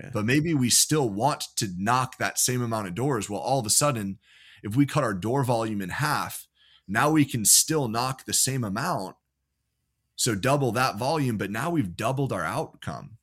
[0.00, 0.10] Yeah.
[0.12, 3.28] But maybe we still want to knock that same amount of doors.
[3.28, 4.18] Well, all of a sudden,
[4.62, 6.46] if we cut our door volume in half,
[6.86, 9.16] now we can still knock the same amount.
[10.16, 13.17] So double that volume, but now we've doubled our outcome.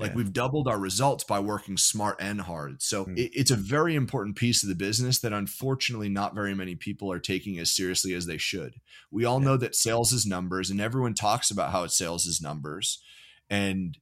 [0.00, 0.16] Like yeah.
[0.16, 2.80] we've doubled our results by working smart and hard.
[2.80, 3.18] So mm.
[3.18, 7.12] it, it's a very important piece of the business that unfortunately not very many people
[7.12, 8.76] are taking as seriously as they should.
[9.10, 9.44] We all yeah.
[9.46, 13.02] know that sales is numbers and everyone talks about how it sales is numbers.
[13.50, 13.98] And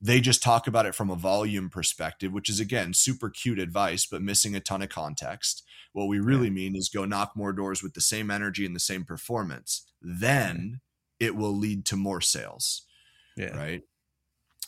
[0.00, 4.06] they just talk about it from a volume perspective, which is again super cute advice,
[4.06, 5.62] but missing a ton of context.
[5.92, 6.54] What we really yeah.
[6.54, 9.86] mean is go knock more doors with the same energy and the same performance.
[10.00, 10.80] Then
[11.20, 12.86] it will lead to more sales.
[13.36, 13.56] Yeah.
[13.56, 13.82] Right.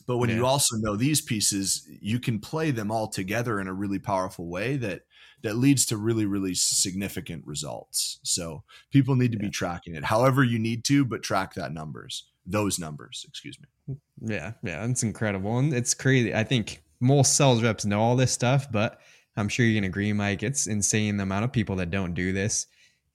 [0.07, 0.37] But when yeah.
[0.37, 4.49] you also know these pieces, you can play them all together in a really powerful
[4.49, 5.03] way that
[5.43, 8.21] that leads to really really significant results.
[8.23, 9.47] So people need to yeah.
[9.47, 13.97] be tracking it however you need to, but track that numbers, those numbers, excuse me.
[14.21, 16.35] Yeah, yeah, it's incredible and it's crazy.
[16.35, 19.01] I think most sales reps know all this stuff, but
[19.37, 20.43] I'm sure you can agree, Mike.
[20.43, 22.67] It's insane the amount of people that don't do this.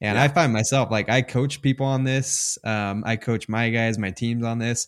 [0.01, 0.23] And yeah.
[0.23, 2.57] I find myself like I coach people on this.
[2.63, 4.87] Um, I coach my guys, my teams on this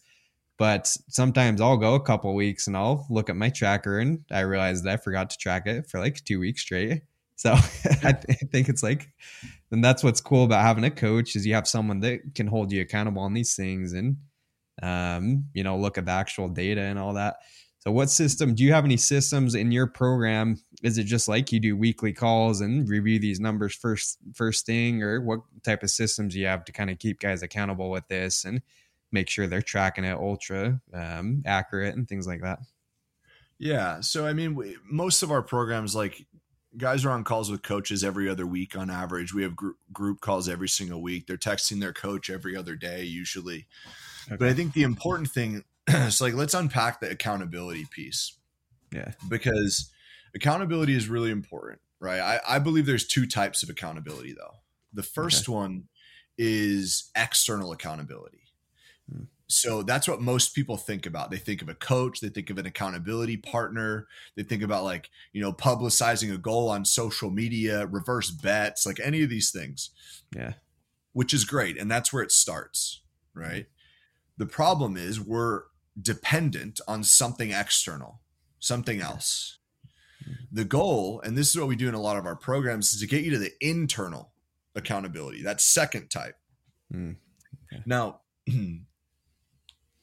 [0.58, 4.42] but sometimes I'll go a couple weeks and I'll look at my tracker and I
[4.42, 7.02] realize that I forgot to track it for like two weeks straight.
[7.36, 7.52] So
[8.04, 9.10] I, th- I think it's like,
[9.72, 12.72] and that's what's cool about having a coach is you have someone that can hold
[12.72, 14.18] you accountable on these things and,
[14.82, 17.38] um, you know, look at the actual data and all that.
[17.80, 20.58] So what system do you have any systems in your program?
[20.84, 25.04] Is it just like you do weekly calls and review these numbers first first thing
[25.04, 28.08] or what type of systems do you have to kind of keep guys accountable with
[28.08, 28.62] this and
[29.13, 32.60] make sure they're tracking it ultra um, accurate and things like that.
[33.60, 34.02] Yeah.
[34.02, 36.26] So, I mean, we, most of our programs, like
[36.78, 39.34] guys are on calls with coaches every other week on average.
[39.34, 41.28] We have group, group calls every single week.
[41.28, 43.67] They're texting their coach every other day, usually.
[44.28, 44.38] Okay.
[44.38, 48.38] But I think the important thing is like, let's unpack the accountability piece.
[48.91, 49.12] Yeah.
[49.30, 49.91] Because
[50.36, 52.19] accountability is really important, right?
[52.19, 54.56] I, I believe there's two types of accountability, though.
[54.93, 55.56] The first okay.
[55.56, 55.84] one
[56.38, 58.43] is external accountability.
[59.54, 61.30] So that's what most people think about.
[61.30, 65.10] They think of a coach, they think of an accountability partner, they think about like,
[65.32, 69.92] you know, publicizing a goal on social media, reverse bets, like any of these things.
[70.36, 70.54] Yeah.
[71.12, 71.78] Which is great.
[71.78, 73.02] And that's where it starts,
[73.36, 73.68] right?
[74.38, 75.63] The problem is we're
[76.02, 78.22] dependent on something external,
[78.60, 79.60] something else.
[80.52, 83.02] The goal, and this is what we do in a lot of our programs, is
[83.02, 84.32] to get you to the internal
[84.74, 86.38] accountability, that second type.
[86.92, 87.18] Mm.
[87.72, 87.84] Okay.
[87.86, 88.22] Now,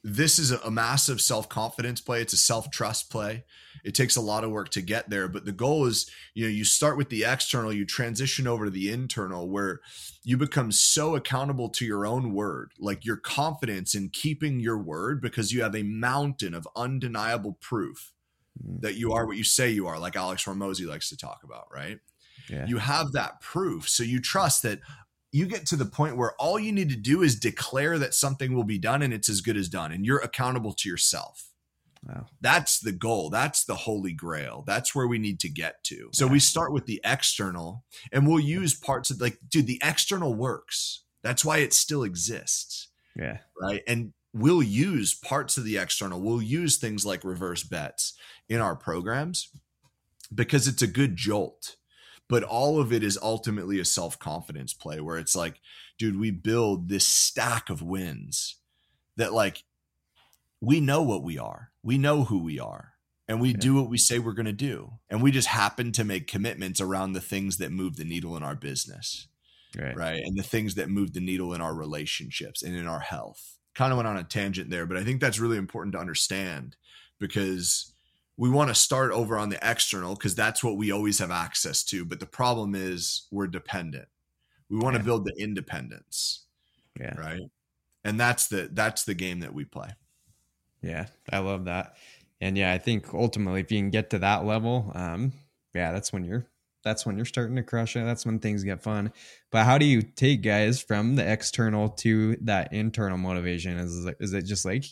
[0.03, 2.21] this is a, massive self confidence play.
[2.21, 3.45] It's a self trust play.
[3.83, 6.49] It takes a lot of work to get there, but the goal is, you know,
[6.49, 9.79] you start with the external, you transition over to the internal, where
[10.23, 15.21] you become so accountable to your own word, like your confidence in keeping your word,
[15.21, 18.11] because you have a mountain of undeniable proof
[18.61, 18.79] mm-hmm.
[18.81, 21.67] that you are what you say you are, like Alex Hormozi likes to talk about,
[21.73, 21.99] right?
[22.49, 22.65] Yeah.
[22.67, 23.87] You have that proof.
[23.87, 24.79] So you trust that
[25.31, 28.53] you get to the point where all you need to do is declare that something
[28.53, 31.51] will be done and it's as good as done and you're accountable to yourself.
[32.07, 32.25] Wow.
[32.41, 33.29] That's the goal.
[33.29, 34.63] That's the holy grail.
[34.65, 36.09] That's where we need to get to.
[36.13, 36.31] So yeah.
[36.31, 41.03] we start with the external and we'll use parts of like, dude, the external works.
[41.21, 42.89] That's why it still exists.
[43.15, 43.37] Yeah.
[43.61, 43.83] Right.
[43.87, 46.19] And we'll use parts of the external.
[46.19, 48.17] We'll use things like reverse bets
[48.49, 49.49] in our programs
[50.33, 51.75] because it's a good jolt.
[52.31, 55.59] But all of it is ultimately a self confidence play where it's like,
[55.99, 58.55] dude, we build this stack of wins
[59.17, 59.65] that like
[60.61, 62.93] we know what we are, we know who we are,
[63.27, 63.57] and we yeah.
[63.57, 64.93] do what we say we're going to do.
[65.09, 68.43] And we just happen to make commitments around the things that move the needle in
[68.43, 69.27] our business.
[69.77, 69.97] Right.
[69.97, 70.21] right.
[70.23, 73.57] And the things that move the needle in our relationships and in our health.
[73.75, 76.77] Kind of went on a tangent there, but I think that's really important to understand
[77.19, 77.91] because
[78.37, 81.83] we want to start over on the external because that's what we always have access
[81.85, 82.05] to.
[82.05, 84.07] But the problem is we're dependent.
[84.69, 84.99] We want yeah.
[84.99, 86.45] to build the independence.
[86.99, 87.19] Yeah.
[87.19, 87.41] Right.
[88.03, 89.89] And that's the that's the game that we play.
[90.81, 91.97] Yeah, I love that.
[92.39, 95.33] And yeah, I think ultimately if you can get to that level, um,
[95.75, 96.47] yeah, that's when you're
[96.83, 98.03] that's when you're starting to crush it.
[98.03, 99.11] That's when things get fun.
[99.51, 103.77] But how do you take guys from the external to that internal motivation?
[103.77, 104.85] Is is it just like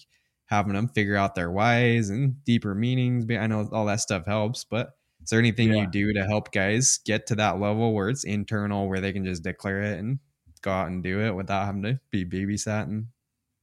[0.50, 3.26] having them figure out their whys and deeper meanings?
[3.30, 4.92] I know all that stuff helps, but
[5.24, 5.82] is there anything yeah.
[5.82, 9.26] you do to help guys get to that level where it's internal, where they can
[9.26, 10.20] just declare it and
[10.62, 13.08] go out and do it without having to be babysat and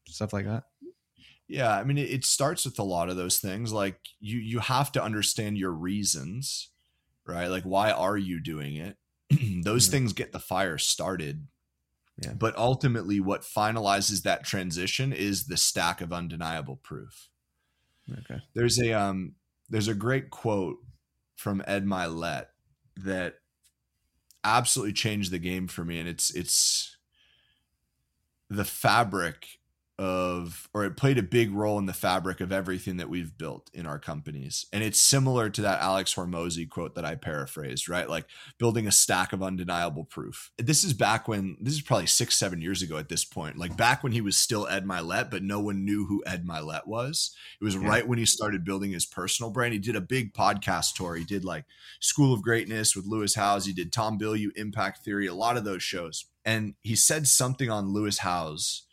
[0.09, 0.65] stuff like that?
[1.49, 3.73] Yeah, I mean, it starts with a lot of those things.
[3.73, 6.71] Like you, you have to understand your reasons
[7.27, 7.49] right?
[7.49, 8.97] Like, why are you doing it?
[9.65, 9.93] Those mm-hmm.
[9.93, 11.47] things get the fire started.
[12.19, 12.33] Yeah.
[12.33, 17.29] But ultimately, what finalizes that transition is the stack of undeniable proof.
[18.11, 18.41] Okay.
[18.55, 19.35] There's a um,
[19.69, 20.79] there's a great quote
[21.37, 22.47] from Ed Mylett
[22.97, 23.35] that
[24.45, 26.97] absolutely changed the game for me, and it's it's
[28.49, 29.59] the fabric
[29.99, 33.71] of or it played a big role in the fabric of everything that we've built
[33.73, 34.67] in our companies.
[34.71, 38.09] And it's similar to that alex hormozi quote that i paraphrased right?
[38.09, 38.27] Like
[38.59, 40.51] building a stack of undeniable proof.
[40.59, 43.77] This is back when this is probably six seven years ago at this point like
[43.77, 47.35] back when he was still ed mylett but no one knew who ed mylett was.
[47.59, 47.89] It was yeah.
[47.89, 49.73] right when he started building his personal brand.
[49.73, 51.15] He did a big podcast tour.
[51.15, 51.65] He did like
[52.01, 53.65] school of greatness with lewis howes.
[53.65, 56.27] He did tom bilyeu impact theory a lot of those shows.
[56.45, 58.86] And he said something on lewis howes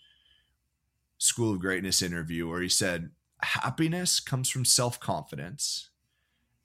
[1.24, 5.90] School of Greatness interview where he said, Happiness comes from self confidence,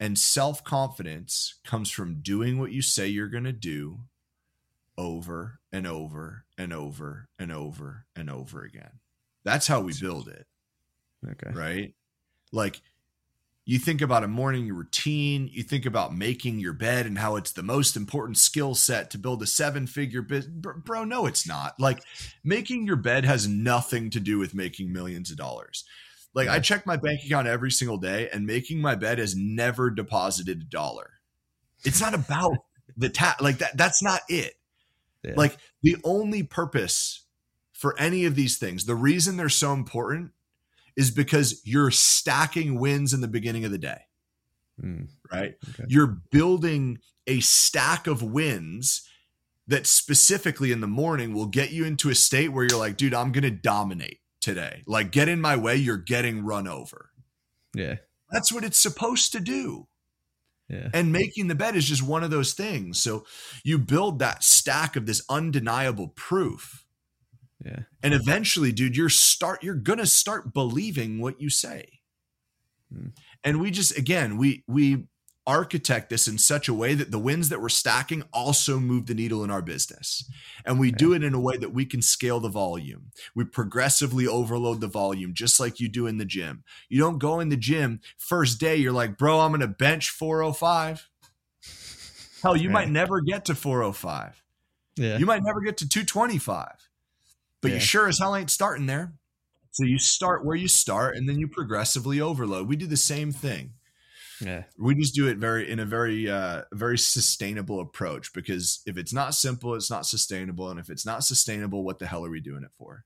[0.01, 4.01] and self confidence comes from doing what you say you're going to do
[4.97, 8.99] over and over and over and over and over again.
[9.45, 10.47] That's how we build it.
[11.25, 11.57] Okay.
[11.57, 11.95] Right?
[12.51, 12.83] Like
[13.69, 17.53] you think about a morning routine, you think about making your bed and how it's
[17.53, 20.55] the most important skill set to build a seven figure business.
[20.57, 21.79] Bro, no, it's not.
[21.79, 22.03] Like
[22.43, 25.85] making your bed has nothing to do with making millions of dollars.
[26.33, 26.55] Like yeah.
[26.55, 30.63] I check my bank account every single day and making my bed has never deposited
[30.63, 31.21] a dollar.
[31.85, 32.57] It's not about
[32.97, 34.55] the ta- like that that's not it.
[35.23, 35.35] Yeah.
[35.37, 37.27] Like the only purpose
[37.75, 40.31] for any of these things, the reason they're so important
[40.99, 44.01] is because you're stacking wins in the beginning of the day.
[44.83, 45.55] Mm, right?
[45.71, 45.85] Okay.
[45.87, 49.09] You're building a stack of wins
[49.69, 53.15] that specifically in the morning will get you into a state where you're like, dude,
[53.15, 54.83] I'm going to dominate today.
[54.89, 57.11] Like, get in my way, you're getting run over.
[57.77, 57.97] Yeah.
[58.33, 59.87] That's what it's supposed to do.
[60.69, 60.89] Yeah.
[60.93, 63.01] And making the bed is just one of those things.
[63.01, 63.25] So
[63.63, 66.85] you build that stack of this undeniable proof
[67.65, 67.81] yeah.
[68.03, 72.01] And eventually, dude, you're start you're gonna start believing what you say.
[72.93, 73.09] Hmm.
[73.43, 75.05] And we just again, we we
[75.47, 79.15] architect this in such a way that the wins that we're stacking also move the
[79.15, 80.31] needle in our business.
[80.67, 80.97] And we okay.
[80.99, 83.13] do it in a way that we can scale the volume.
[83.35, 86.65] We progressively overload the volume, just like you do in the gym.
[86.91, 91.09] You don't go in the gym first day, you're like, bro, I'm gonna bench 405.
[92.43, 94.45] Hell, you might never get to 405.
[94.97, 95.17] Yeah.
[95.17, 96.89] You might never get to 225
[97.61, 97.75] but yeah.
[97.75, 99.13] you sure as hell ain't starting there.
[99.71, 102.69] So you start where you start and then you progressively overload.
[102.69, 103.75] We do the same thing.
[104.41, 104.65] Yeah.
[104.79, 109.13] We just do it very in a very uh very sustainable approach because if it's
[109.13, 110.71] not simple, it's not sustainable.
[110.71, 113.05] And if it's not sustainable, what the hell are we doing it for?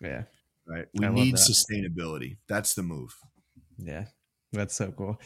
[0.00, 0.22] Yeah.
[0.66, 0.86] Right.
[0.94, 1.40] We need that.
[1.40, 2.38] sustainability.
[2.48, 3.14] That's the move.
[3.78, 4.06] Yeah.
[4.52, 5.20] That's so cool.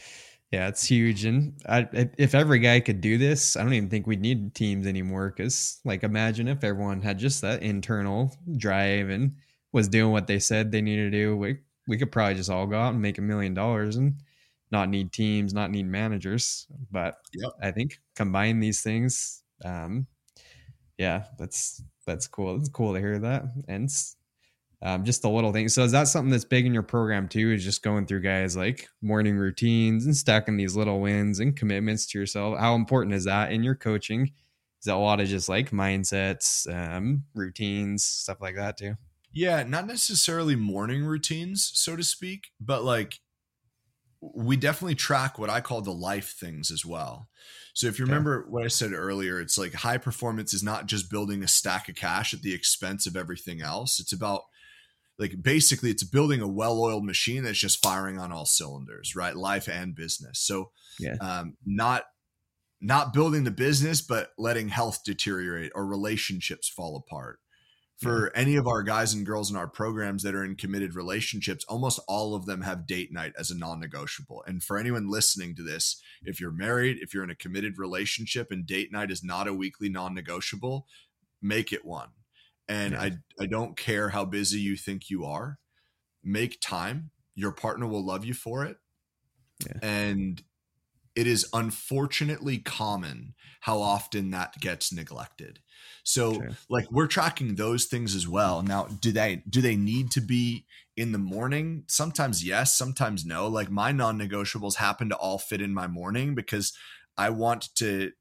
[0.51, 1.25] Yeah, it's huge.
[1.25, 1.87] And I,
[2.17, 5.29] if every guy could do this, I don't even think we'd need teams anymore.
[5.35, 9.35] Because, like, imagine if everyone had just that internal drive and
[9.71, 11.37] was doing what they said they needed to do.
[11.37, 14.15] We, we could probably just all go out and make a million dollars and
[14.71, 16.65] not need teams, not need managers.
[16.91, 17.51] But yep.
[17.61, 19.43] I think combine these things.
[19.63, 20.07] Um,
[20.97, 22.55] yeah, that's that's cool.
[22.55, 23.43] It's cool to hear that.
[23.67, 23.87] And
[24.81, 25.73] um, just the little things.
[25.73, 27.51] So is that something that's big in your program too?
[27.51, 32.05] Is just going through guys like morning routines and stacking these little wins and commitments
[32.07, 32.57] to yourself.
[32.57, 34.23] How important is that in your coaching?
[34.79, 38.95] Is that a lot of just like mindsets, um, routines, stuff like that too?
[39.33, 43.19] Yeah, not necessarily morning routines, so to speak, but like
[44.21, 47.29] we definitely track what I call the life things as well.
[47.73, 48.11] So if you okay.
[48.11, 51.87] remember what I said earlier, it's like high performance is not just building a stack
[51.87, 53.99] of cash at the expense of everything else.
[53.99, 54.43] It's about
[55.19, 59.35] like basically it's building a well-oiled machine that's just firing on all cylinders right?
[59.35, 60.39] Life and business.
[60.39, 61.15] So yeah.
[61.21, 62.03] um, not
[62.81, 67.39] not building the business but letting health deteriorate or relationships fall apart.
[67.97, 68.41] For yeah.
[68.41, 71.99] any of our guys and girls in our programs that are in committed relationships almost
[72.07, 74.41] all of them have date night as a non-negotiable.
[74.47, 78.51] And for anyone listening to this if you're married if you're in a committed relationship
[78.51, 80.87] and date night is not a weekly non-negotiable
[81.41, 82.09] make it one
[82.69, 83.01] and yeah.
[83.01, 83.11] I
[83.41, 85.57] I don't care how busy you think you are.
[86.23, 87.09] Make time.
[87.35, 88.77] Your partner will love you for it.
[89.65, 89.79] Yeah.
[89.81, 90.41] And
[91.15, 95.59] it is unfortunately common how often that gets neglected.
[96.03, 96.49] So True.
[96.69, 98.61] like we're tracking those things as well.
[98.61, 100.65] Now, do they do they need to be
[100.95, 101.83] in the morning?
[101.87, 103.47] Sometimes yes, sometimes no.
[103.47, 106.73] Like my non-negotiables happen to all fit in my morning because
[107.17, 108.11] I want to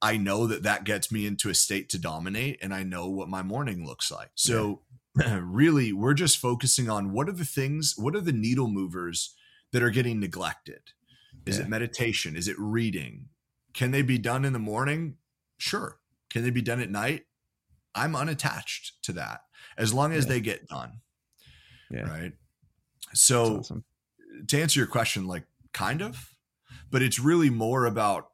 [0.00, 3.28] I know that that gets me into a state to dominate and I know what
[3.28, 4.30] my morning looks like.
[4.34, 4.82] So
[5.18, 5.40] yeah.
[5.42, 9.34] really we're just focusing on what are the things, what are the needle movers
[9.72, 10.80] that are getting neglected?
[11.46, 11.64] Is yeah.
[11.64, 12.36] it meditation?
[12.36, 13.28] Is it reading?
[13.74, 15.16] Can they be done in the morning?
[15.56, 15.98] Sure.
[16.30, 17.24] Can they be done at night?
[17.94, 19.40] I'm unattached to that
[19.76, 20.32] as long as yeah.
[20.32, 21.00] they get done.
[21.90, 22.08] Yeah.
[22.08, 22.32] Right.
[23.14, 23.84] So awesome.
[24.46, 26.34] to answer your question, like kind of,
[26.90, 28.28] but it's really more about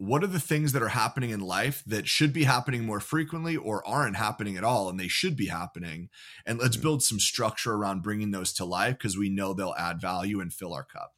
[0.00, 3.54] what are the things that are happening in life that should be happening more frequently
[3.54, 6.08] or aren't happening at all and they should be happening
[6.46, 6.84] and let's mm-hmm.
[6.84, 10.54] build some structure around bringing those to life because we know they'll add value and
[10.54, 11.12] fill our cup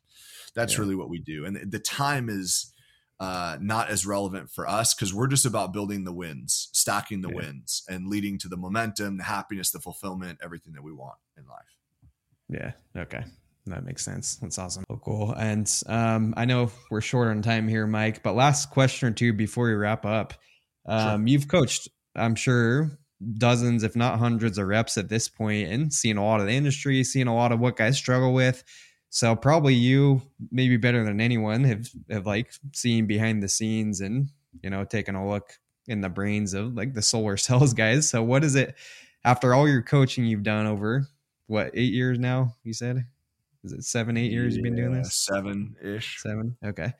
[0.57, 0.81] that's yeah.
[0.81, 2.73] really what we do and the time is
[3.21, 7.29] uh, not as relevant for us because we're just about building the wins stacking the
[7.29, 7.37] yeah.
[7.37, 11.45] wins and leading to the momentum the happiness the fulfillment everything that we want in
[11.47, 11.77] life
[12.49, 13.23] yeah okay
[13.67, 14.37] that makes sense.
[14.37, 14.85] That's awesome.
[14.91, 15.33] Oh, cool.
[15.33, 19.33] And um, I know we're short on time here, Mike, but last question or two
[19.33, 20.35] before we wrap up.
[20.87, 21.29] Um, sure.
[21.29, 22.99] You've coached, I'm sure,
[23.39, 26.53] dozens, if not hundreds of reps at this point and seen a lot of the
[26.53, 28.65] industry, seen a lot of what guys struggle with.
[29.11, 34.31] So probably you, maybe better than anyone, have, have like seen behind the scenes and,
[34.63, 35.53] you know, taken a look
[35.87, 38.11] in the brains of like the solar cells guys.
[38.11, 38.75] So what is it
[39.25, 41.07] after all your coaching you've done over
[41.47, 43.05] what, eight years now, you said?
[43.65, 45.25] Is it seven, eight years yeah, you've been doing this?
[45.25, 46.21] Seven ish.
[46.21, 46.57] Seven.
[46.65, 46.93] Okay.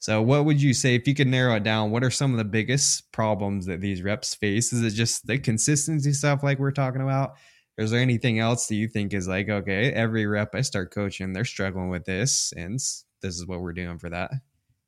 [0.00, 1.90] So, what would you say if you could narrow it down?
[1.90, 4.72] What are some of the biggest problems that these reps face?
[4.72, 7.32] Is it just the consistency stuff, like we're talking about?
[7.76, 11.32] Is there anything else that you think is like, okay, every rep I start coaching,
[11.32, 14.30] they're struggling with this, and this is what we're doing for that?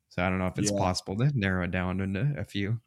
[0.09, 0.79] So, I don't know if it's yeah.
[0.79, 2.79] possible to narrow it down into a few.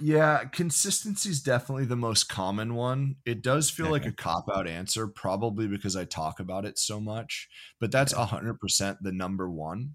[0.00, 3.16] Yeah, consistency is definitely the most common one.
[3.24, 7.00] It does feel like a cop out answer, probably because I talk about it so
[7.00, 7.48] much,
[7.80, 9.94] but that's a hundred percent the number one.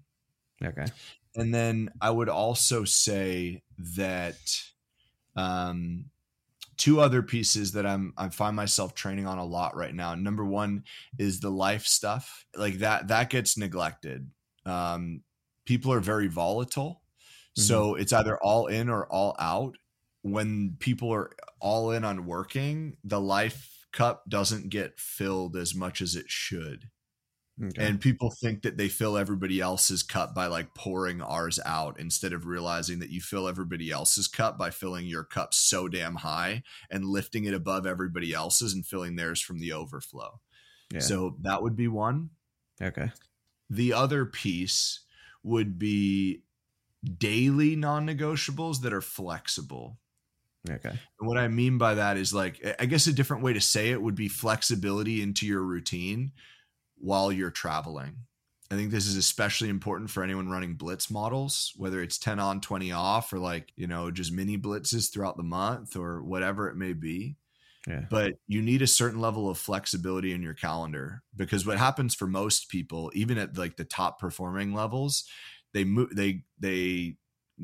[0.62, 0.86] Okay.
[1.36, 3.62] And then I would also say
[3.96, 4.38] that
[5.36, 6.06] um,
[6.76, 10.14] two other pieces that I'm I find myself training on a lot right now.
[10.14, 10.84] Number one
[11.18, 12.46] is the life stuff.
[12.56, 14.30] Like that that gets neglected.
[14.64, 15.22] Um,
[15.66, 17.02] people are very volatile
[17.56, 17.62] Mm-hmm.
[17.62, 19.76] So it's either all in or all out.
[20.22, 21.30] When people are
[21.60, 26.90] all in on working, the life cup doesn't get filled as much as it should.
[27.62, 27.86] Okay.
[27.86, 32.32] And people think that they fill everybody else's cup by like pouring ours out instead
[32.32, 36.64] of realizing that you fill everybody else's cup by filling your cup so damn high
[36.90, 40.40] and lifting it above everybody else's and filling theirs from the overflow.
[40.92, 40.98] Yeah.
[40.98, 42.30] So that would be one.
[42.82, 43.12] Okay.
[43.70, 45.00] The other piece
[45.44, 46.42] would be
[47.18, 49.98] daily non-negotiables that are flexible.
[50.68, 50.88] Okay.
[50.88, 53.90] And what I mean by that is like I guess a different way to say
[53.90, 56.32] it would be flexibility into your routine
[56.96, 58.16] while you're traveling.
[58.70, 62.60] I think this is especially important for anyone running blitz models, whether it's 10 on,
[62.60, 66.76] 20 off, or like, you know, just mini blitzes throughout the month or whatever it
[66.76, 67.36] may be.
[67.86, 68.06] Yeah.
[68.10, 72.26] But you need a certain level of flexibility in your calendar because what happens for
[72.26, 75.24] most people, even at like the top performing levels,
[75.74, 77.16] they move they they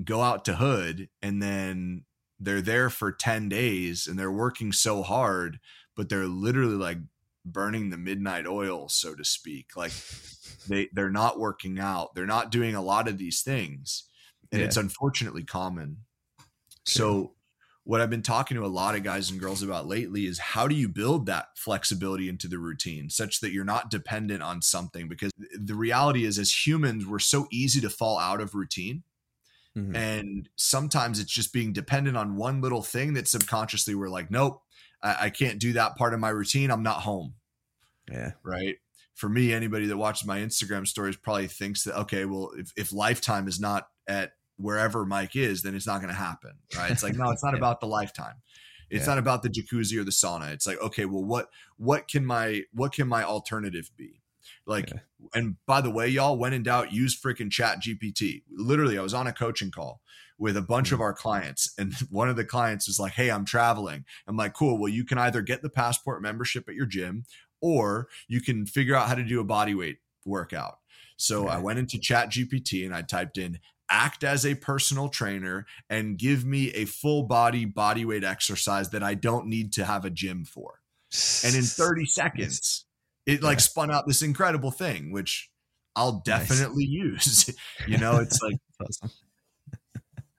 [0.04, 2.04] go out to hood and then
[2.38, 5.58] they're there for 10 days and they're working so hard
[5.96, 6.98] but they're literally like
[7.44, 9.76] burning the midnight oil, so to speak.
[9.76, 9.92] Like
[10.68, 12.14] they they're not working out.
[12.14, 14.04] They're not doing a lot of these things.
[14.52, 14.66] And yeah.
[14.66, 15.98] it's unfortunately common.
[16.86, 17.34] So
[17.84, 20.68] what I've been talking to a lot of guys and girls about lately is how
[20.68, 25.08] do you build that flexibility into the routine such that you're not dependent on something?
[25.08, 29.02] Because the reality is as humans we're so easy to fall out of routine
[29.76, 29.96] mm-hmm.
[29.96, 34.62] and sometimes it's just being dependent on one little thing that subconsciously we're like nope
[35.02, 36.70] I, I can't do that part of my routine.
[36.70, 37.34] I'm not home.
[38.10, 38.32] Yeah.
[38.42, 38.76] Right?
[39.14, 42.92] For me anybody that watches my Instagram stories probably thinks that okay well if, if
[42.92, 46.52] lifetime is not at wherever Mike is, then it's not going to happen.
[46.76, 46.90] Right.
[46.90, 47.58] It's like, no, it's not yeah.
[47.58, 48.36] about the lifetime.
[48.90, 49.14] It's yeah.
[49.14, 50.52] not about the jacuzzi or the sauna.
[50.52, 54.20] It's like, okay, well, what, what can my, what can my alternative be?
[54.66, 55.00] Like, yeah.
[55.34, 58.42] and by the way, y'all, when in doubt, use freaking chat GPT.
[58.50, 60.00] Literally, I was on a coaching call
[60.38, 60.94] with a bunch mm-hmm.
[60.96, 64.04] of our clients and one of the clients was like, Hey, I'm traveling.
[64.26, 64.78] I'm like, cool.
[64.78, 67.24] Well, you can either get the passport membership at your gym
[67.60, 70.78] or you can figure out how to do a body weight workout.
[71.16, 71.56] So right.
[71.56, 73.58] I went into Chat GPT and I typed in
[73.90, 79.02] act as a personal trainer and give me a full body body weight exercise that
[79.02, 80.80] I don't need to have a gym for.
[81.44, 82.86] And in 30 seconds,
[83.26, 85.50] it like spun out this incredible thing, which
[85.96, 87.48] I'll definitely nice.
[87.48, 87.56] use.
[87.86, 89.10] you know, it's like awesome.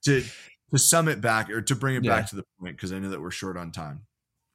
[0.06, 0.24] to
[0.72, 2.16] to sum it back or to bring it yeah.
[2.16, 4.06] back to the point, because I know that we're short on time.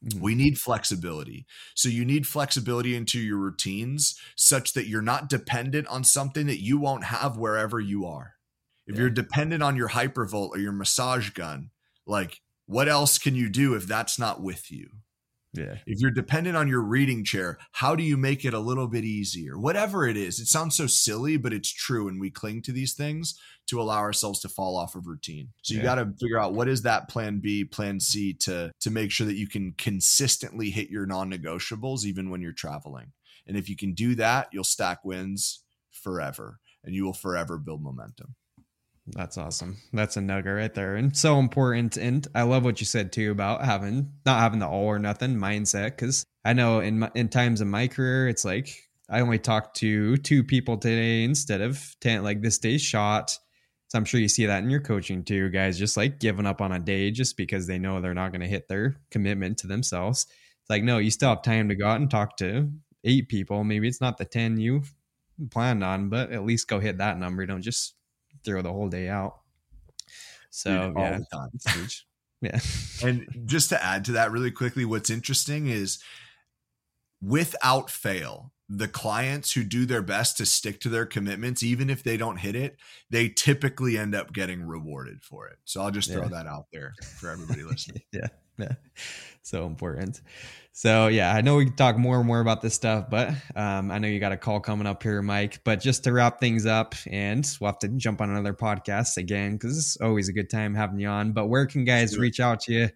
[0.04, 0.20] Mm-hmm.
[0.20, 1.46] We need flexibility.
[1.74, 6.62] So you need flexibility into your routines such that you're not dependent on something that
[6.62, 8.35] you won't have wherever you are.
[8.86, 9.02] If yeah.
[9.02, 11.70] you're dependent on your hypervolt or your massage gun,
[12.06, 14.88] like what else can you do if that's not with you?
[15.56, 15.76] Yeah.
[15.86, 19.04] If you're dependent on your reading chair, how do you make it a little bit
[19.04, 19.58] easier?
[19.58, 20.38] Whatever it is.
[20.38, 22.08] It sounds so silly, but it's true.
[22.08, 25.48] And we cling to these things to allow ourselves to fall off of routine.
[25.62, 25.86] So you yeah.
[25.86, 29.26] got to figure out what is that plan B, plan C to to make sure
[29.26, 33.12] that you can consistently hit your non-negotiables even when you're traveling.
[33.46, 37.82] And if you can do that, you'll stack wins forever and you will forever build
[37.82, 38.34] momentum.
[39.08, 39.76] That's awesome.
[39.92, 41.96] That's a nugget right there, and so important.
[41.96, 45.36] And I love what you said too about having not having the all or nothing
[45.36, 45.90] mindset.
[45.90, 48.68] Because I know in my, in times of my career, it's like
[49.08, 52.24] I only talked to two people today instead of ten.
[52.24, 53.38] Like this day's shot.
[53.88, 55.78] So I'm sure you see that in your coaching too, guys.
[55.78, 58.48] Just like giving up on a day just because they know they're not going to
[58.48, 60.26] hit their commitment to themselves.
[60.62, 62.72] It's like no, you still have time to go out and talk to
[63.04, 63.62] eight people.
[63.62, 64.82] Maybe it's not the ten you
[65.52, 67.46] planned on, but at least go hit that number.
[67.46, 67.94] Don't just
[68.46, 69.40] throw the whole day out.
[70.50, 71.18] So Dude, yeah,
[72.40, 72.60] yeah.
[73.06, 75.98] and just to add to that really quickly, what's interesting is
[77.20, 82.02] without fail, the clients who do their best to stick to their commitments, even if
[82.02, 82.76] they don't hit it,
[83.10, 85.58] they typically end up getting rewarded for it.
[85.64, 86.28] So I'll just throw yeah.
[86.28, 88.02] that out there for everybody listening.
[88.12, 88.28] yeah.
[89.46, 90.20] So important.
[90.72, 93.92] So yeah, I know we can talk more and more about this stuff, but um,
[93.92, 95.60] I know you got a call coming up here, Mike.
[95.62, 99.52] But just to wrap things up, and we'll have to jump on another podcast again
[99.52, 101.30] because it's always a good time having you on.
[101.30, 102.88] But where can guys reach out to you?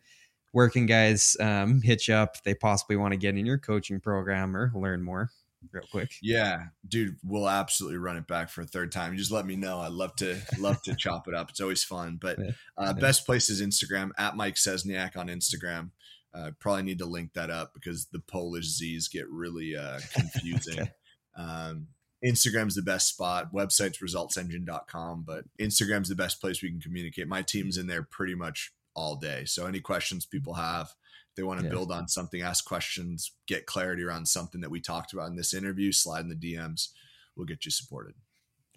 [0.51, 3.59] Where can guys um, hit you up if they possibly want to get in your
[3.59, 5.31] coaching program or learn more?
[5.73, 6.13] Real quick.
[6.23, 9.17] Yeah, dude, we'll absolutely run it back for a third time.
[9.17, 9.81] Just let me know.
[9.81, 11.51] I'd love to love to chop it up.
[11.51, 12.19] It's always fun.
[12.21, 12.39] But
[12.79, 15.91] uh, best place is Instagram at Mike Szcesniak on Instagram.
[16.33, 20.81] Uh, probably need to link that up because the Polish Z's get really uh, confusing.
[20.81, 20.91] okay.
[21.37, 21.89] um,
[22.25, 23.53] Instagram's the best spot.
[23.53, 27.29] Website's resultsengine.com, but Instagram's the best place we can communicate.
[27.29, 29.45] My team's in there pretty much all day.
[29.47, 30.91] So any questions people have,
[31.37, 31.73] they want to yeah.
[31.73, 35.55] build on something, ask questions, get clarity around something that we talked about in this
[35.55, 36.89] interview, slide in the DMs.
[37.37, 38.15] We'll get you supported.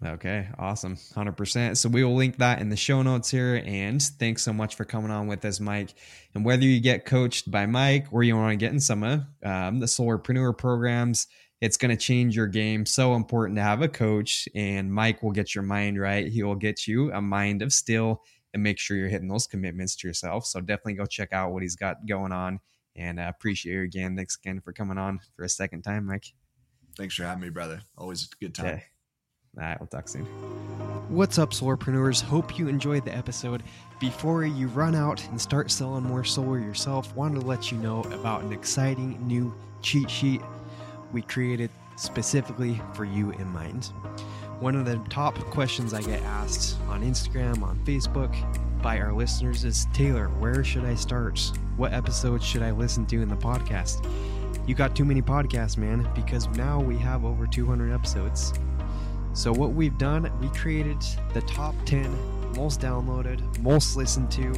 [0.04, 0.96] Okay, awesome.
[0.96, 1.76] 100%.
[1.76, 3.62] So we will link that in the show notes here.
[3.64, 5.94] And thanks so much for coming on with us, Mike.
[6.34, 9.20] And whether you get coached by Mike or you want to get in some of
[9.44, 11.28] um, the Solarpreneur programs,
[11.60, 12.84] it's going to change your game.
[12.84, 14.48] So important to have a coach.
[14.54, 16.26] And Mike will get your mind right.
[16.26, 18.22] He will get you a mind of steel
[18.54, 20.46] and make sure you're hitting those commitments to yourself.
[20.46, 22.60] So definitely go check out what he's got going on.
[22.96, 24.16] And I uh, appreciate you again.
[24.16, 26.32] Thanks again for coming on for a second time, Mike.
[26.96, 27.82] Thanks for having me, brother.
[27.98, 28.66] Always a good time.
[28.66, 28.84] Okay.
[29.56, 30.24] All right, we'll talk soon.
[31.08, 32.22] What's up, solarpreneurs?
[32.22, 33.62] Hope you enjoyed the episode.
[34.00, 38.02] Before you run out and start selling more solar yourself, wanted to let you know
[38.04, 40.40] about an exciting new cheat sheet
[41.12, 43.92] we created specifically for you in mind.
[44.60, 48.34] One of the top questions I get asked on Instagram, on Facebook
[48.82, 51.40] by our listeners is Taylor, where should I start?
[51.76, 54.08] What episodes should I listen to in the podcast?
[54.66, 58.54] You got too many podcasts, man, because now we have over 200 episodes.
[59.32, 60.98] So, what we've done, we created
[61.34, 64.54] the top 10 most downloaded, most listened to,